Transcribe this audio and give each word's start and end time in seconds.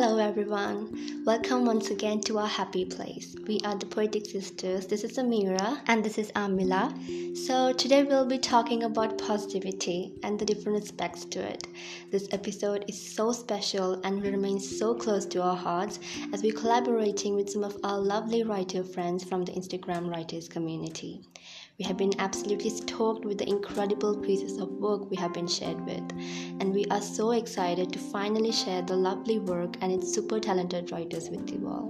Hello, 0.00 0.18
everyone. 0.18 1.24
Welcome 1.26 1.64
once 1.64 1.90
again 1.90 2.20
to 2.20 2.38
our 2.38 2.46
happy 2.46 2.84
place. 2.84 3.34
We 3.48 3.58
are 3.64 3.74
the 3.74 3.84
Poetic 3.84 4.26
Sisters. 4.26 4.86
This 4.86 5.02
is 5.02 5.18
Amira, 5.18 5.80
and 5.88 6.04
this 6.04 6.18
is 6.18 6.30
Amila. 6.36 7.36
So, 7.36 7.72
today 7.72 8.04
we'll 8.04 8.24
be 8.24 8.38
talking 8.38 8.84
about 8.84 9.18
positivity 9.18 10.14
and 10.22 10.38
the 10.38 10.44
different 10.44 10.84
aspects 10.84 11.24
to 11.24 11.40
it. 11.40 11.66
This 12.12 12.28
episode 12.30 12.84
is 12.86 12.96
so 13.16 13.32
special 13.32 14.00
and 14.04 14.22
remains 14.22 14.78
so 14.78 14.94
close 14.94 15.26
to 15.26 15.42
our 15.42 15.56
hearts 15.56 15.98
as 16.32 16.44
we're 16.44 16.52
collaborating 16.52 17.34
with 17.34 17.50
some 17.50 17.64
of 17.64 17.76
our 17.82 17.98
lovely 17.98 18.44
writer 18.44 18.84
friends 18.84 19.24
from 19.24 19.44
the 19.46 19.52
Instagram 19.52 20.08
writers 20.08 20.48
community. 20.48 21.22
We 21.78 21.84
have 21.84 21.96
been 21.96 22.18
absolutely 22.18 22.70
stoked 22.70 23.24
with 23.24 23.38
the 23.38 23.48
incredible 23.48 24.16
pieces 24.16 24.58
of 24.58 24.68
work 24.68 25.08
we 25.08 25.16
have 25.18 25.32
been 25.32 25.46
shared 25.46 25.80
with, 25.86 26.02
and 26.58 26.74
we 26.74 26.86
are 26.86 27.00
so 27.00 27.30
excited 27.30 27.92
to 27.92 28.00
finally 28.00 28.50
share 28.50 28.82
the 28.82 28.96
lovely 28.96 29.38
work 29.38 29.76
and 29.80 29.92
its 29.92 30.12
super 30.12 30.40
talented 30.40 30.90
writers 30.90 31.30
with 31.30 31.48
you 31.48 31.68
all. 31.68 31.88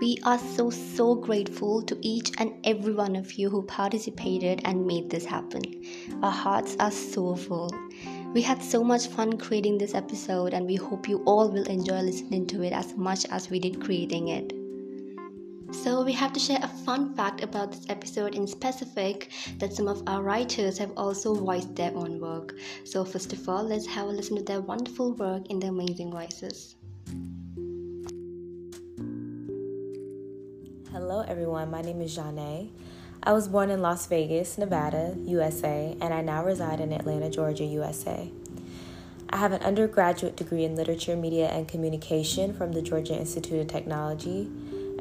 We 0.00 0.18
are 0.24 0.40
so, 0.40 0.70
so 0.70 1.14
grateful 1.14 1.82
to 1.82 1.96
each 2.00 2.32
and 2.38 2.52
every 2.64 2.92
one 2.92 3.14
of 3.14 3.34
you 3.34 3.48
who 3.48 3.62
participated 3.62 4.62
and 4.64 4.84
made 4.84 5.08
this 5.08 5.24
happen. 5.24 5.62
Our 6.20 6.32
hearts 6.32 6.76
are 6.80 6.90
so 6.90 7.36
full. 7.36 7.70
We 8.34 8.42
had 8.42 8.60
so 8.60 8.82
much 8.82 9.06
fun 9.06 9.38
creating 9.38 9.78
this 9.78 9.94
episode, 9.94 10.52
and 10.52 10.66
we 10.66 10.74
hope 10.74 11.08
you 11.08 11.22
all 11.26 11.48
will 11.48 11.68
enjoy 11.68 12.00
listening 12.00 12.48
to 12.48 12.62
it 12.64 12.72
as 12.72 12.96
much 12.96 13.24
as 13.26 13.50
we 13.50 13.60
did 13.60 13.80
creating 13.80 14.28
it. 14.28 14.59
So, 15.72 16.02
we 16.02 16.12
have 16.14 16.32
to 16.32 16.40
share 16.40 16.58
a 16.62 16.68
fun 16.68 17.14
fact 17.14 17.42
about 17.42 17.70
this 17.70 17.86
episode 17.88 18.34
in 18.34 18.46
specific 18.46 19.30
that 19.58 19.72
some 19.72 19.86
of 19.86 20.02
our 20.08 20.20
writers 20.20 20.76
have 20.78 20.90
also 20.96 21.32
voiced 21.32 21.76
their 21.76 21.94
own 21.94 22.20
work. 22.20 22.56
So, 22.84 23.04
first 23.04 23.32
of 23.32 23.48
all, 23.48 23.62
let's 23.62 23.86
have 23.86 24.08
a 24.08 24.10
listen 24.10 24.36
to 24.36 24.42
their 24.42 24.60
wonderful 24.60 25.12
work 25.14 25.46
in 25.48 25.60
their 25.60 25.70
amazing 25.70 26.10
voices. 26.10 26.74
Hello, 30.90 31.24
everyone. 31.28 31.70
My 31.70 31.82
name 31.82 32.02
is 32.02 32.18
Janae. 32.18 32.70
I 33.22 33.32
was 33.32 33.46
born 33.46 33.70
in 33.70 33.80
Las 33.80 34.06
Vegas, 34.06 34.58
Nevada, 34.58 35.14
USA, 35.24 35.96
and 36.00 36.12
I 36.12 36.20
now 36.20 36.44
reside 36.44 36.80
in 36.80 36.92
Atlanta, 36.92 37.30
Georgia, 37.30 37.64
USA. 37.64 38.28
I 39.30 39.36
have 39.36 39.52
an 39.52 39.62
undergraduate 39.62 40.36
degree 40.36 40.64
in 40.64 40.74
literature, 40.74 41.14
media, 41.14 41.46
and 41.46 41.68
communication 41.68 42.52
from 42.52 42.72
the 42.72 42.82
Georgia 42.82 43.14
Institute 43.14 43.60
of 43.60 43.68
Technology 43.68 44.50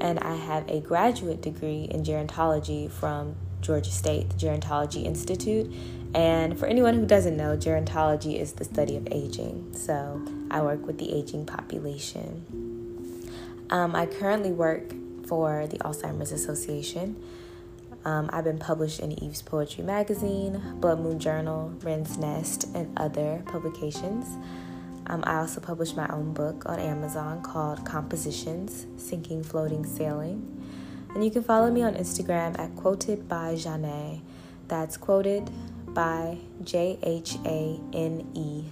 and 0.02 0.20
I 0.20 0.36
have 0.36 0.68
a 0.70 0.80
graduate 0.80 1.42
degree 1.42 1.88
in 1.90 2.04
gerontology 2.04 2.90
from 2.90 3.36
Georgia 3.62 3.92
State, 3.92 4.30
the 4.30 4.36
Gerontology 4.36 5.04
Institute. 5.04 5.72
And 6.16 6.58
for 6.58 6.66
anyone 6.66 6.96
who 6.96 7.06
doesn't 7.06 7.38
know, 7.38 7.56
gerontology 7.56 8.40
is 8.40 8.54
the 8.54 8.64
study 8.64 8.96
of 8.96 9.08
aging. 9.12 9.74
So 9.74 10.22
I 10.50 10.62
work 10.62 10.86
with 10.86 10.98
the 10.98 11.14
aging 11.14 11.46
population. 11.46 12.46
Um, 13.70 13.96
I 13.96 14.06
currently 14.06 14.52
work 14.52 14.94
for 15.28 15.68
the 15.68 15.78
Alzheimer's 15.80 16.32
Association. 16.32 17.22
Um, 18.06 18.30
I've 18.32 18.46
been 18.46 18.58
published 18.58 19.02
in 19.02 19.22
Eve's 19.24 19.42
Poetry 19.42 19.84
Magazine, 19.84 20.62
Blood 20.80 21.00
Moon 21.02 21.20
Journal, 21.20 21.74
Wren's 21.84 22.18
Nest, 22.18 22.68
and 22.74 22.98
other 22.98 23.44
publications. 23.46 24.26
Um, 25.10 25.24
I 25.26 25.38
also 25.38 25.60
published 25.60 25.98
my 25.98 26.08
own 26.10 26.34
book 26.34 26.64
on 26.68 26.80
Amazon 26.80 27.42
called 27.42 27.84
Compositions 27.84 28.86
Sinking, 28.98 29.44
Floating, 29.44 29.84
Sailing. 29.84 30.56
And 31.16 31.26
you 31.26 31.32
can 31.32 31.42
follow 31.42 31.72
me 31.72 31.82
on 31.82 31.96
Instagram 31.96 32.58
at 32.60 32.76
Quoted 32.76 33.28
by 33.28 33.56
Jhane. 33.56 34.22
That's 34.68 34.98
quoted 34.98 35.50
by 35.88 36.38
J 36.64 37.00
H 37.02 37.38
A 37.46 37.80
N 37.92 38.30
E. 38.36 38.66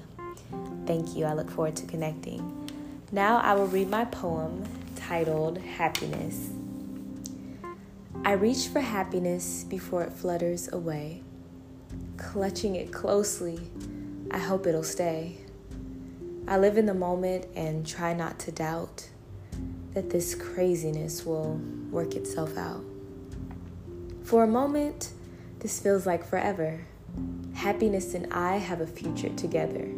Thank 0.85 1.15
you. 1.15 1.25
I 1.25 1.33
look 1.33 1.49
forward 1.49 1.75
to 1.77 1.87
connecting. 1.87 2.69
Now 3.11 3.37
I 3.37 3.55
will 3.55 3.65
read 3.65 3.89
my 3.89 4.05
poem 4.05 4.63
titled 4.95 5.57
Happiness. 5.57 6.51
I 8.23 8.33
reach 8.33 8.67
for 8.67 8.81
happiness 8.81 9.63
before 9.63 10.03
it 10.03 10.13
flutters 10.13 10.71
away. 10.71 11.23
Clutching 12.17 12.75
it 12.75 12.93
closely, 12.93 13.59
I 14.29 14.37
hope 14.37 14.67
it'll 14.67 14.83
stay. 14.83 15.37
I 16.49 16.57
live 16.57 16.77
in 16.77 16.85
the 16.85 16.93
moment 16.93 17.45
and 17.55 17.85
try 17.85 18.13
not 18.13 18.39
to 18.39 18.53
doubt 18.53 19.09
that 19.93 20.09
this 20.09 20.33
craziness 20.33 21.25
will 21.25 21.59
work 21.91 22.15
itself 22.15 22.57
out. 22.57 22.85
For 24.23 24.43
a 24.43 24.47
moment, 24.47 25.11
this 25.59 25.79
feels 25.79 26.05
like 26.05 26.25
forever. 26.25 26.79
Happiness 27.53 28.13
and 28.13 28.31
I 28.31 28.57
have 28.57 28.79
a 28.79 28.87
future 28.87 29.29
together. 29.29 29.89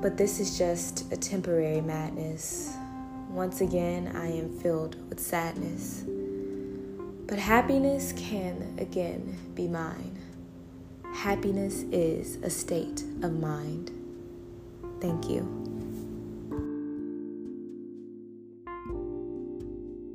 But 0.00 0.16
this 0.16 0.40
is 0.40 0.56
just 0.56 1.12
a 1.12 1.16
temporary 1.16 1.80
madness. 1.82 2.74
Once 3.28 3.60
again, 3.60 4.12
I 4.16 4.28
am 4.28 4.58
filled 4.60 4.96
with 5.10 5.20
sadness. 5.20 6.04
But 7.26 7.38
happiness 7.38 8.14
can 8.16 8.76
again 8.78 9.36
be 9.54 9.66
mine. 9.68 10.18
Happiness 11.12 11.82
is 11.90 12.36
a 12.36 12.48
state 12.48 13.02
of 13.22 13.38
mind. 13.38 13.95
Thank 15.00 15.28
you. 15.28 15.42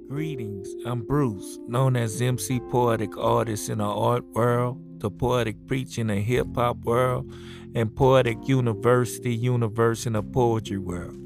Greetings, 0.09 0.67
I'm 0.85 1.03
Bruce, 1.03 1.57
known 1.67 1.95
as 1.95 2.21
MC 2.21 2.59
Poetic 2.59 3.17
Artist 3.17 3.69
in 3.69 3.77
the 3.77 3.85
art 3.85 4.25
world, 4.33 4.99
the 4.99 5.09
poetic 5.09 5.55
preaching 5.67 6.09
in 6.09 6.17
the 6.17 6.21
hip 6.21 6.47
hop 6.55 6.83
world, 6.83 7.31
and 7.73 7.95
Poetic 7.95 8.47
University 8.47 9.33
Universe 9.33 10.05
in 10.05 10.13
the 10.13 10.21
poetry 10.23 10.77
world. 10.77 11.17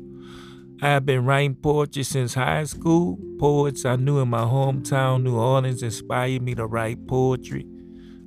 I 0.82 0.90
have 0.90 1.06
been 1.06 1.26
writing 1.26 1.56
poetry 1.56 2.04
since 2.04 2.34
high 2.36 2.66
school. 2.66 3.18
Poets 3.40 3.86
I 3.86 3.96
knew 3.96 4.20
in 4.20 4.28
my 4.28 4.44
hometown, 4.44 5.24
New 5.24 5.38
Orleans, 5.38 5.82
inspired 5.82 6.42
me 6.44 6.54
to 6.56 6.68
write 6.68 7.08
poetry. 7.08 7.66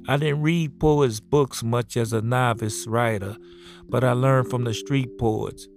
I 0.08 0.16
didn't 0.16 0.40
read 0.40 0.80
poets' 0.80 1.20
books 1.20 1.62
much 1.62 1.94
as 1.94 2.14
a 2.14 2.22
novice 2.22 2.86
writer, 2.86 3.36
but 3.90 4.02
I 4.02 4.12
learned 4.12 4.48
from 4.48 4.64
the 4.64 4.72
street 4.72 5.18
poets. 5.18 5.68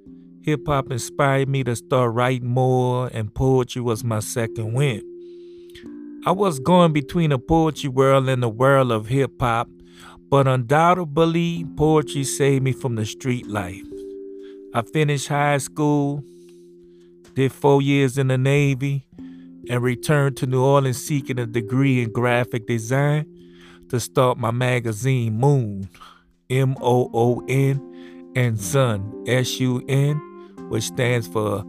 Hip 0.44 0.62
hop 0.68 0.90
inspired 0.90 1.50
me 1.50 1.66
to 1.66 1.76
start 1.76 2.14
writing 2.14 2.48
more, 2.48 3.10
and 3.14 3.36
poetry 3.36 3.82
was 3.82 4.06
my 4.06 4.22
second 4.22 4.72
wind. 4.72 5.04
I 6.26 6.32
was 6.32 6.60
going 6.60 6.94
between 6.94 7.32
the 7.32 7.40
poetry 7.40 7.90
world 7.90 8.30
and 8.30 8.42
the 8.42 8.48
world 8.48 8.94
of 8.94 9.08
hip 9.08 9.34
hop, 9.42 9.68
but 10.30 10.48
undoubtedly, 10.48 11.66
poetry 11.76 12.24
saved 12.24 12.64
me 12.64 12.72
from 12.72 12.96
the 12.96 13.06
street 13.06 13.48
life. 13.48 13.84
I 14.74 14.84
finished 14.84 15.28
high 15.28 15.58
school, 15.58 16.24
did 17.34 17.52
four 17.52 17.82
years 17.82 18.18
in 18.18 18.30
the 18.30 18.38
Navy, 18.38 19.06
and 19.70 19.84
returned 19.84 20.38
to 20.38 20.46
New 20.46 20.64
Orleans 20.64 21.04
seeking 21.04 21.38
a 21.38 21.46
degree 21.46 22.02
in 22.02 22.14
graphic 22.14 22.66
design 22.66 23.26
to 23.92 24.00
start 24.00 24.38
my 24.38 24.52
magazine 24.52 25.38
Moon, 25.38 25.90
M 26.50 26.78
O 26.80 27.10
O 27.14 27.44
N, 27.50 28.32
and 28.38 28.58
Sun, 28.58 29.26
S 29.28 29.60
U 29.60 29.84
N, 29.90 30.16
which 30.70 30.86
stands 30.86 31.28
for 31.28 31.66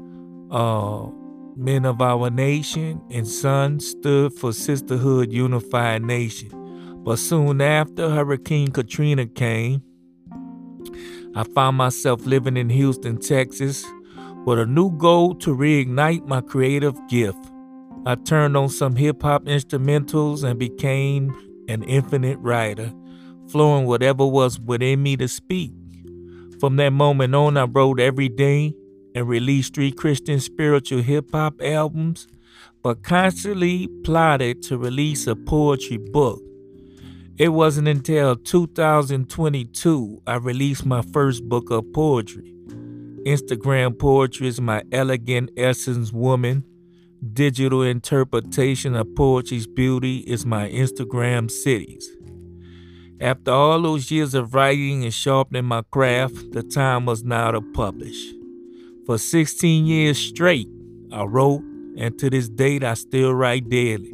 uh, 0.52 1.10
Men 1.56 1.84
of 1.84 2.00
Our 2.00 2.30
Nation, 2.30 3.02
and 3.10 3.26
Sun 3.26 3.80
stood 3.80 4.34
for 4.34 4.52
Sisterhood 4.52 5.32
Unified 5.32 6.02
Nation. 6.02 7.02
But 7.02 7.18
soon 7.18 7.60
after 7.60 8.08
Hurricane 8.08 8.70
Katrina 8.70 9.26
came, 9.26 9.82
I 11.34 11.42
found 11.42 11.76
myself 11.76 12.24
living 12.24 12.56
in 12.56 12.70
Houston, 12.70 13.18
Texas, 13.18 13.84
with 14.46 14.60
a 14.60 14.66
new 14.66 14.96
goal 14.96 15.34
to 15.36 15.56
reignite 15.56 16.28
my 16.28 16.40
creative 16.40 16.94
gift. 17.08 17.44
I 18.06 18.14
turned 18.14 18.56
on 18.56 18.68
some 18.68 18.94
hip 18.94 19.22
hop 19.22 19.46
instrumentals 19.46 20.44
and 20.44 20.56
became 20.56 21.34
an 21.68 21.82
infinite 21.84 22.38
writer, 22.38 22.92
flowing 23.48 23.86
whatever 23.86 24.26
was 24.26 24.58
within 24.60 25.02
me 25.02 25.16
to 25.16 25.28
speak. 25.28 25.72
From 26.60 26.76
that 26.76 26.90
moment 26.92 27.34
on, 27.34 27.56
I 27.56 27.64
wrote 27.64 28.00
every 28.00 28.28
day 28.28 28.74
and 29.14 29.28
released 29.28 29.74
three 29.74 29.92
Christian 29.92 30.40
spiritual 30.40 31.02
hip 31.02 31.30
hop 31.32 31.60
albums, 31.62 32.26
but 32.82 33.02
constantly 33.02 33.88
plotted 34.04 34.62
to 34.62 34.78
release 34.78 35.26
a 35.26 35.36
poetry 35.36 35.98
book. 35.98 36.40
It 37.38 37.48
wasn't 37.48 37.88
until 37.88 38.36
2022 38.36 40.22
I 40.26 40.36
released 40.36 40.86
my 40.86 41.02
first 41.02 41.48
book 41.48 41.70
of 41.70 41.92
poetry. 41.92 42.54
Instagram 43.26 43.98
Poetry 43.98 44.48
is 44.48 44.60
my 44.60 44.82
elegant 44.92 45.50
essence 45.56 46.12
woman 46.12 46.64
digital 47.22 47.82
interpretation 47.82 48.96
of 48.96 49.14
poetry's 49.14 49.66
beauty 49.66 50.18
is 50.26 50.44
my 50.44 50.68
Instagram 50.68 51.48
cities. 51.48 52.10
After 53.20 53.52
all 53.52 53.80
those 53.80 54.10
years 54.10 54.34
of 54.34 54.54
writing 54.54 55.04
and 55.04 55.14
sharpening 55.14 55.66
my 55.66 55.82
craft, 55.82 56.50
the 56.50 56.64
time 56.64 57.06
was 57.06 57.22
now 57.22 57.52
to 57.52 57.60
publish. 57.60 58.32
For 59.06 59.18
16 59.18 59.86
years 59.86 60.18
straight, 60.18 60.68
I 61.12 61.22
wrote, 61.22 61.62
and 61.96 62.18
to 62.18 62.28
this 62.28 62.48
date, 62.48 62.82
I 62.82 62.94
still 62.94 63.32
write 63.32 63.68
daily. 63.68 64.12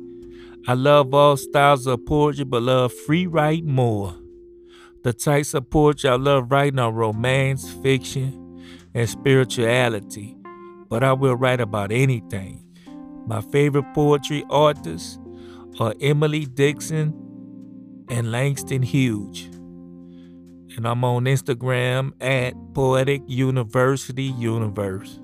I 0.67 0.75
love 0.75 1.15
all 1.15 1.39
styles 1.39 1.87
of 1.87 2.05
poetry, 2.05 2.45
but 2.45 2.63
love 2.63 2.93
free 2.93 3.27
write 3.27 3.65
more. 3.65 4.15
The 5.03 5.15
types 5.15 5.55
of 5.55 5.71
poetry 5.71 6.11
I 6.11 6.17
love 6.17 6.51
writing 6.53 6.79
are 6.79 6.93
romance, 6.93 7.73
fiction, 7.83 8.63
and 8.95 9.09
spirituality. 9.09 10.35
but 10.91 11.05
I 11.05 11.13
will 11.13 11.37
write 11.37 11.61
about 11.61 11.93
anything. 11.93 12.68
My 13.29 13.43
favorite 13.43 13.93
poetry 13.95 14.43
artists 14.49 15.19
are 15.79 15.93
Emily 16.01 16.47
Dickinson 16.47 17.13
and 18.09 18.33
Langston 18.33 18.81
Hughes. 18.81 19.45
And 20.75 20.87
I'm 20.87 21.05
on 21.05 21.25
Instagram 21.25 22.13
at 22.23 22.55
Poetic 22.73 23.21
University 23.27 24.23
Universe. 24.23 25.21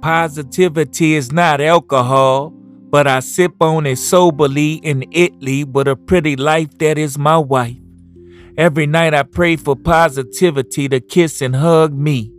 Positivity 0.00 1.14
is 1.14 1.32
not 1.32 1.60
alcohol, 1.60 2.50
but 2.50 3.08
I 3.08 3.18
sip 3.18 3.60
on 3.60 3.84
it 3.86 3.96
soberly 3.96 4.74
in 4.74 5.06
Italy 5.10 5.64
with 5.64 5.88
a 5.88 5.96
pretty 5.96 6.36
life 6.36 6.78
that 6.78 6.98
is 6.98 7.18
my 7.18 7.38
wife. 7.38 7.78
Every 8.56 8.86
night 8.86 9.12
I 9.12 9.24
pray 9.24 9.56
for 9.56 9.74
positivity 9.74 10.88
to 10.88 11.00
kiss 11.00 11.42
and 11.42 11.56
hug 11.56 11.92
me, 11.92 12.30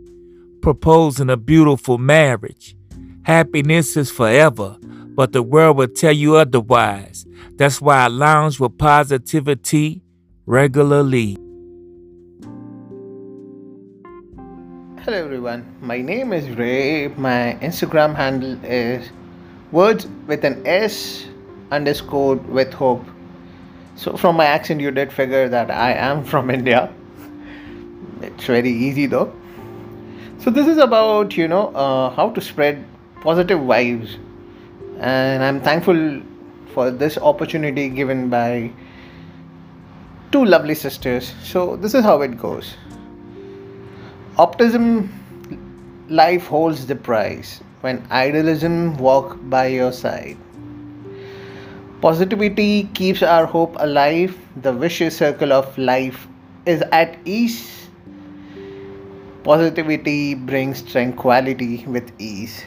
proposing 0.66 1.30
a 1.30 1.36
beautiful 1.36 1.96
marriage. 1.96 2.74
Happiness 3.22 3.96
is 3.96 4.10
forever, 4.10 4.76
but 5.14 5.30
the 5.30 5.40
world 5.40 5.76
will 5.76 5.86
tell 5.86 6.10
you 6.10 6.34
otherwise. 6.34 7.24
That's 7.54 7.80
why 7.80 7.98
I 7.98 8.08
lounge 8.08 8.58
with 8.58 8.76
positivity 8.76 10.02
regularly. 10.44 11.36
Hello 15.04 15.24
everyone, 15.24 15.64
my 15.82 16.02
name 16.02 16.32
is 16.32 16.50
Ray. 16.58 17.06
My 17.16 17.56
Instagram 17.62 18.16
handle 18.16 18.58
is 18.64 19.08
words 19.70 20.08
with 20.26 20.44
an 20.44 20.66
S 20.66 21.26
underscore 21.70 22.34
with 22.34 22.74
hope. 22.74 23.06
So 23.94 24.16
from 24.16 24.36
my 24.36 24.46
accent, 24.46 24.80
you 24.80 24.90
did 24.90 25.12
figure 25.12 25.48
that 25.48 25.70
I 25.70 25.92
am 25.92 26.24
from 26.24 26.50
India. 26.58 26.92
It's 28.20 28.46
very 28.46 28.72
easy 28.72 29.06
though. 29.06 29.32
So 30.46 30.50
this 30.52 30.68
is 30.68 30.78
about 30.78 31.36
you 31.36 31.48
know 31.48 31.74
uh, 31.74 32.10
how 32.10 32.30
to 32.30 32.40
spread 32.40 32.84
positive 33.20 33.58
vibes, 33.58 34.12
and 35.00 35.42
I'm 35.42 35.60
thankful 35.60 36.22
for 36.72 36.92
this 36.92 37.18
opportunity 37.18 37.88
given 37.88 38.30
by 38.30 38.70
two 40.30 40.44
lovely 40.44 40.76
sisters. 40.76 41.34
So 41.42 41.74
this 41.74 41.94
is 41.94 42.04
how 42.04 42.22
it 42.22 42.38
goes. 42.38 42.76
Optimism 44.38 45.10
life 46.08 46.46
holds 46.46 46.86
the 46.86 46.94
prize 46.94 47.60
when 47.80 48.06
idealism 48.12 48.96
walk 48.98 49.36
by 49.56 49.66
your 49.66 49.90
side. 49.90 50.36
Positivity 52.00 52.84
keeps 52.94 53.24
our 53.24 53.46
hope 53.46 53.74
alive. 53.80 54.38
The 54.62 54.72
vicious 54.72 55.16
circle 55.16 55.52
of 55.52 55.76
life 55.76 56.28
is 56.66 56.82
at 56.92 57.18
ease 57.24 57.85
positivity 59.46 60.34
brings 60.34 60.82
tranquility 60.82 61.86
with 61.86 62.10
ease. 62.18 62.64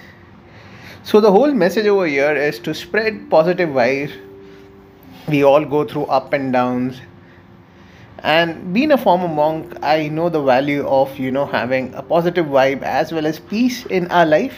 So 1.04 1.20
the 1.20 1.30
whole 1.30 1.52
message 1.52 1.88
over 1.88 2.08
here 2.08 2.34
is 2.34 2.58
to 2.60 2.74
spread 2.74 3.30
positive 3.30 3.68
vibes. 3.68 4.14
We 5.28 5.44
all 5.44 5.66
go 5.66 5.84
through 5.84 6.06
up 6.06 6.32
and 6.32 6.54
downs. 6.54 7.02
And 8.20 8.74
being 8.74 8.92
a 8.92 8.98
former 8.98 9.28
monk 9.28 9.76
i 9.82 10.10
know 10.10 10.28
the 10.28 10.42
value 10.42 10.86
of 10.86 11.18
you 11.18 11.32
know 11.32 11.46
having 11.46 11.94
a 11.94 12.02
positive 12.02 12.48
vibe 12.56 12.82
as 12.82 13.14
well 13.14 13.26
as 13.26 13.40
peace 13.40 13.86
in 13.86 14.08
our 14.12 14.26
life 14.26 14.58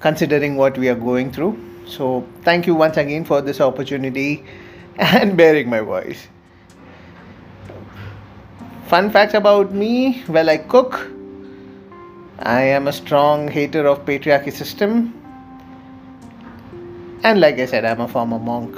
considering 0.00 0.56
what 0.56 0.76
we 0.76 0.88
are 0.88 1.00
going 1.06 1.32
through. 1.32 1.52
So 1.86 2.26
thank 2.42 2.66
you 2.66 2.74
once 2.74 2.96
again 2.96 3.24
for 3.24 3.40
this 3.40 3.60
opportunity 3.60 4.44
and 4.98 5.36
bearing 5.36 5.68
my 5.68 5.80
voice. 5.80 6.28
Fun 8.86 9.10
facts 9.10 9.34
about 9.34 9.72
me. 9.72 10.22
Well 10.28 10.48
i 10.48 10.58
cook 10.58 11.13
i 12.38 12.62
am 12.62 12.88
a 12.88 12.92
strong 12.92 13.48
hater 13.48 13.86
of 13.86 14.04
patriarchy 14.04 14.52
system 14.52 15.12
and 17.22 17.40
like 17.40 17.58
i 17.58 17.66
said 17.66 17.84
i'm 17.84 18.00
a 18.00 18.08
former 18.08 18.38
monk 18.38 18.76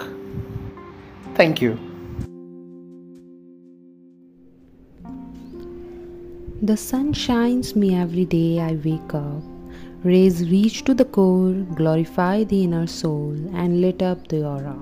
thank 1.34 1.60
you 1.62 1.78
The 6.62 6.76
sun 6.76 7.12
shines 7.12 7.76
me 7.76 7.94
every 7.94 8.24
day 8.24 8.60
I 8.60 8.76
wake 8.82 9.12
up. 9.14 9.42
Rays 10.02 10.50
reach 10.50 10.84
to 10.84 10.94
the 10.94 11.04
core, 11.04 11.52
glorify 11.52 12.44
the 12.44 12.64
inner 12.64 12.86
soul, 12.86 13.36
and 13.52 13.82
lit 13.82 14.00
up 14.00 14.28
the 14.28 14.42
aura. 14.44 14.74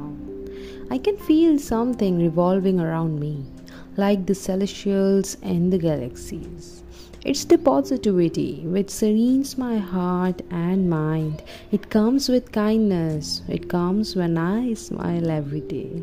I 0.88 0.98
can 0.98 1.16
feel 1.16 1.58
something 1.58 2.22
revolving 2.22 2.78
around 2.78 3.18
me, 3.18 3.44
like 3.96 4.24
the 4.24 4.36
celestials 4.36 5.36
and 5.42 5.72
the 5.72 5.78
galaxies. 5.78 6.83
It's 7.24 7.46
the 7.46 7.56
positivity 7.56 8.60
which 8.66 8.90
serenes 8.90 9.56
my 9.56 9.78
heart 9.78 10.42
and 10.50 10.90
mind. 10.90 11.42
It 11.72 11.88
comes 11.88 12.28
with 12.28 12.52
kindness. 12.52 13.40
It 13.48 13.66
comes 13.66 14.14
when 14.14 14.36
I 14.36 14.74
smile 14.74 15.30
every 15.30 15.62
day. 15.62 16.02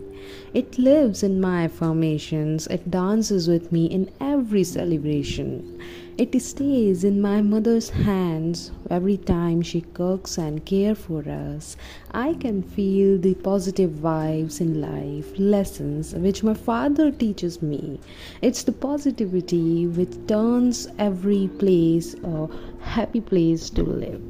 It 0.56 0.80
lives 0.80 1.22
in 1.22 1.40
my 1.40 1.66
affirmations. 1.66 2.66
It 2.68 2.90
dances 2.90 3.48
with 3.48 3.72
me 3.72 3.86
in 3.86 4.10
every 4.20 4.64
celebration. 4.64 5.78
It 6.22 6.40
stays 6.40 7.04
in 7.04 7.20
my 7.20 7.42
mother's 7.42 7.90
hands 7.90 8.70
every 8.92 9.18
time 9.18 9.64
she 9.64 9.82
cooks 9.82 10.38
and 10.38 10.64
cares 10.64 11.00
for 11.00 11.28
us. 11.28 11.76
I 12.12 12.36
can 12.36 12.62
feel 12.62 13.18
the 13.18 13.34
positive 13.34 13.90
vibes 13.90 14.62
in 14.62 14.80
life, 14.80 15.34
lessons 15.40 16.14
which 16.14 16.44
my 16.44 16.54
father 16.54 17.10
teaches 17.10 17.64
me. 17.64 18.00
It's 18.40 18.62
the 18.62 18.72
positivity 18.72 19.88
which 19.88 20.16
turns 20.28 20.88
every 21.00 21.48
place 21.48 22.14
a 22.24 22.48
happy 22.82 23.22
place 23.22 23.72
to 23.72 23.82
live. 23.82 24.22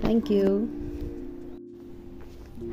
Thank 0.00 0.30
you. 0.30 0.77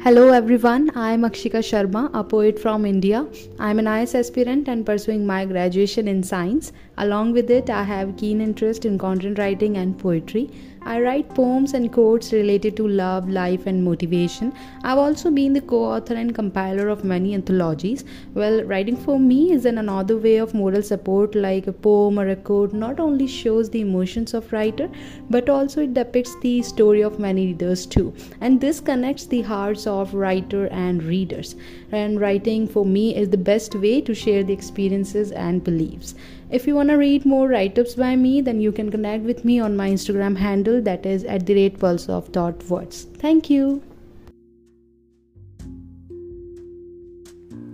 Hello 0.05 0.29
everyone, 0.29 0.91
I 0.95 1.13
am 1.13 1.23
Akshika 1.23 1.61
Sharma, 1.67 2.11
a 2.13 2.23
poet 2.23 2.59
from 2.59 2.85
India. 2.85 3.25
I 3.57 3.71
am 3.71 3.79
an 3.79 3.85
IAS 3.85 4.13
aspirant 4.13 4.67
and 4.67 4.85
pursuing 4.85 5.25
my 5.25 5.45
graduation 5.45 6.07
in 6.07 6.21
science. 6.21 6.71
Along 6.99 7.33
with 7.33 7.49
it, 7.49 7.71
I 7.71 7.81
have 7.81 8.15
keen 8.15 8.39
interest 8.39 8.85
in 8.85 8.99
content 8.99 9.39
writing 9.39 9.77
and 9.77 9.97
poetry. 9.97 10.51
I 10.87 11.01
write 11.01 11.33
poems 11.33 11.73
and 11.73 11.91
quotes 11.91 12.31
related 12.31 12.77
to 12.77 12.87
love, 12.87 13.27
life, 13.27 13.65
and 13.65 13.83
motivation. 13.83 14.53
I've 14.83 14.99
also 14.99 15.31
been 15.31 15.53
the 15.53 15.61
co 15.61 15.83
author 15.83 16.13
and 16.13 16.35
compiler 16.35 16.89
of 16.89 17.03
many 17.03 17.33
anthologies. 17.33 18.03
Well, 18.35 18.63
writing 18.63 18.95
for 18.95 19.19
me 19.19 19.51
is 19.51 19.65
an 19.65 19.79
another 19.79 20.15
way 20.15 20.37
of 20.37 20.53
moral 20.53 20.83
support, 20.83 21.33
like 21.33 21.65
a 21.65 21.73
poem 21.73 22.19
or 22.19 22.29
a 22.29 22.35
quote, 22.35 22.71
not 22.71 22.99
only 22.99 23.25
shows 23.25 23.71
the 23.71 23.81
emotions 23.81 24.35
of 24.35 24.53
writer, 24.53 24.87
but 25.27 25.49
also 25.49 25.81
it 25.81 25.95
depicts 25.95 26.35
the 26.41 26.61
story 26.61 27.01
of 27.01 27.17
many 27.17 27.47
readers 27.47 27.87
too. 27.87 28.13
And 28.39 28.61
this 28.61 28.79
connects 28.79 29.25
the 29.25 29.41
hearts 29.41 29.87
of 29.87 30.13
writer 30.13 30.67
and 30.67 31.01
readers. 31.01 31.55
And 31.91 32.21
writing 32.21 32.67
for 32.67 32.85
me 32.85 33.15
is 33.15 33.29
the 33.29 33.37
best 33.37 33.73
way 33.73 34.01
to 34.01 34.13
share 34.13 34.43
the 34.43 34.53
experiences 34.53 35.31
and 35.31 35.63
beliefs. 35.63 36.13
If 36.51 36.67
you 36.67 36.75
want 36.75 36.89
to 36.89 36.95
read 36.95 37.25
more 37.25 37.47
write 37.49 37.79
ups 37.79 37.95
by 37.95 38.15
me, 38.15 38.39
then 38.39 38.61
you 38.61 38.71
can 38.71 38.91
connect 38.91 39.23
with 39.23 39.43
me 39.43 39.59
on 39.59 39.75
my 39.75 39.89
Instagram 39.89 40.37
handle 40.37 40.79
that 40.83 41.03
is 41.03 41.23
at 41.23 41.47
the 41.47 41.55
rate 41.55 41.79
pulse 41.79 42.07
of 42.07 42.27
thought 42.27 42.63
words. 42.65 43.07
Thank 43.17 43.49
you. 43.49 43.81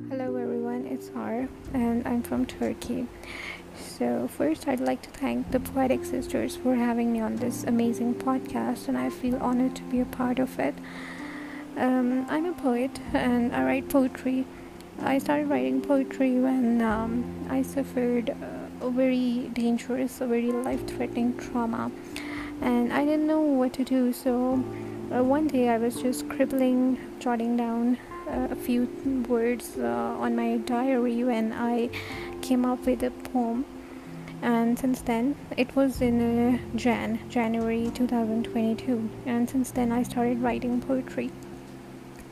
Hello 0.09 0.37
everyone, 0.37 0.87
it's 0.89 1.09
Har 1.09 1.49
and 1.73 2.07
I'm 2.07 2.23
from 2.23 2.45
Turkey. 2.45 3.07
So, 3.75 4.29
first, 4.29 4.69
I'd 4.69 4.79
like 4.79 5.01
to 5.01 5.09
thank 5.09 5.51
the 5.51 5.59
Poetic 5.59 6.05
Sisters 6.05 6.55
for 6.55 6.73
having 6.73 7.11
me 7.11 7.19
on 7.19 7.35
this 7.35 7.65
amazing 7.65 8.15
podcast, 8.15 8.87
and 8.87 8.97
I 8.97 9.09
feel 9.09 9.35
honored 9.37 9.75
to 9.75 9.83
be 9.83 9.99
a 9.99 10.05
part 10.05 10.39
of 10.39 10.57
it. 10.59 10.75
Um, 11.75 12.25
I'm 12.29 12.45
a 12.45 12.53
poet 12.53 12.99
and 13.13 13.53
I 13.53 13.65
write 13.65 13.89
poetry. 13.89 14.45
I 15.01 15.17
started 15.17 15.49
writing 15.49 15.81
poetry 15.81 16.39
when 16.39 16.81
um, 16.81 17.47
I 17.49 17.63
suffered. 17.63 18.29
Uh, 18.29 18.60
very 18.89 19.49
dangerous, 19.53 20.21
a 20.21 20.27
very 20.27 20.51
life 20.51 20.87
threatening 20.87 21.37
trauma, 21.37 21.91
and 22.61 22.91
I 22.91 23.05
didn't 23.05 23.27
know 23.27 23.41
what 23.41 23.73
to 23.73 23.83
do. 23.83 24.13
So 24.13 24.63
uh, 25.11 25.23
one 25.23 25.47
day 25.47 25.69
I 25.69 25.77
was 25.77 26.01
just 26.01 26.21
scribbling, 26.21 26.97
jotting 27.19 27.57
down 27.57 27.97
uh, 28.27 28.47
a 28.51 28.55
few 28.55 28.87
words 29.27 29.77
uh, 29.77 29.85
on 30.19 30.35
my 30.35 30.57
diary 30.57 31.23
when 31.23 31.53
I 31.53 31.89
came 32.41 32.65
up 32.65 32.85
with 32.85 33.03
a 33.03 33.11
poem. 33.11 33.65
And 34.41 34.79
since 34.79 35.01
then, 35.01 35.35
it 35.55 35.75
was 35.75 36.01
in 36.01 36.55
uh, 36.55 36.57
Jan, 36.75 37.19
January 37.29 37.91
2022, 37.93 39.09
and 39.27 39.47
since 39.47 39.69
then 39.69 39.91
I 39.91 40.01
started 40.01 40.41
writing 40.41 40.81
poetry. 40.81 41.29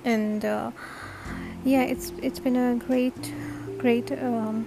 And 0.03 0.44
uh, 0.44 0.72
yeah, 1.63 1.84
it's 1.84 2.12
it's 2.24 2.39
been 2.39 2.56
a 2.56 2.75
great, 2.75 3.34
great. 3.77 4.12
Um, 4.12 4.65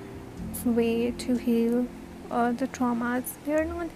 way 0.64 1.11
to 1.11 1.37
heal 1.37 1.87
uh, 2.31 2.52
the 2.52 2.66
traumas. 2.66 3.25
They're 3.45 3.64
not 3.64 3.88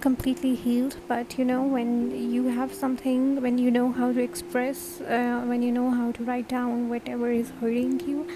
completely 0.00 0.56
healed 0.56 0.96
but 1.06 1.38
you 1.38 1.44
know 1.44 1.62
when 1.62 2.10
you 2.32 2.48
have 2.48 2.74
something 2.74 3.40
when 3.40 3.56
you 3.56 3.70
know 3.70 3.92
how 3.92 4.12
to 4.12 4.20
express 4.20 5.00
uh, 5.02 5.40
when 5.46 5.62
you 5.62 5.70
know 5.70 5.92
how 5.92 6.10
to 6.10 6.24
write 6.24 6.48
down 6.48 6.88
whatever 6.88 7.30
is 7.30 7.52
hurting 7.60 8.00
you 8.00 8.26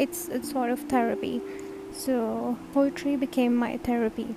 it's 0.00 0.28
it's 0.28 0.50
sort 0.50 0.70
of 0.70 0.80
therapy. 0.94 1.42
So 1.92 2.56
poetry 2.72 3.16
became 3.16 3.54
my 3.54 3.76
therapy. 3.76 4.34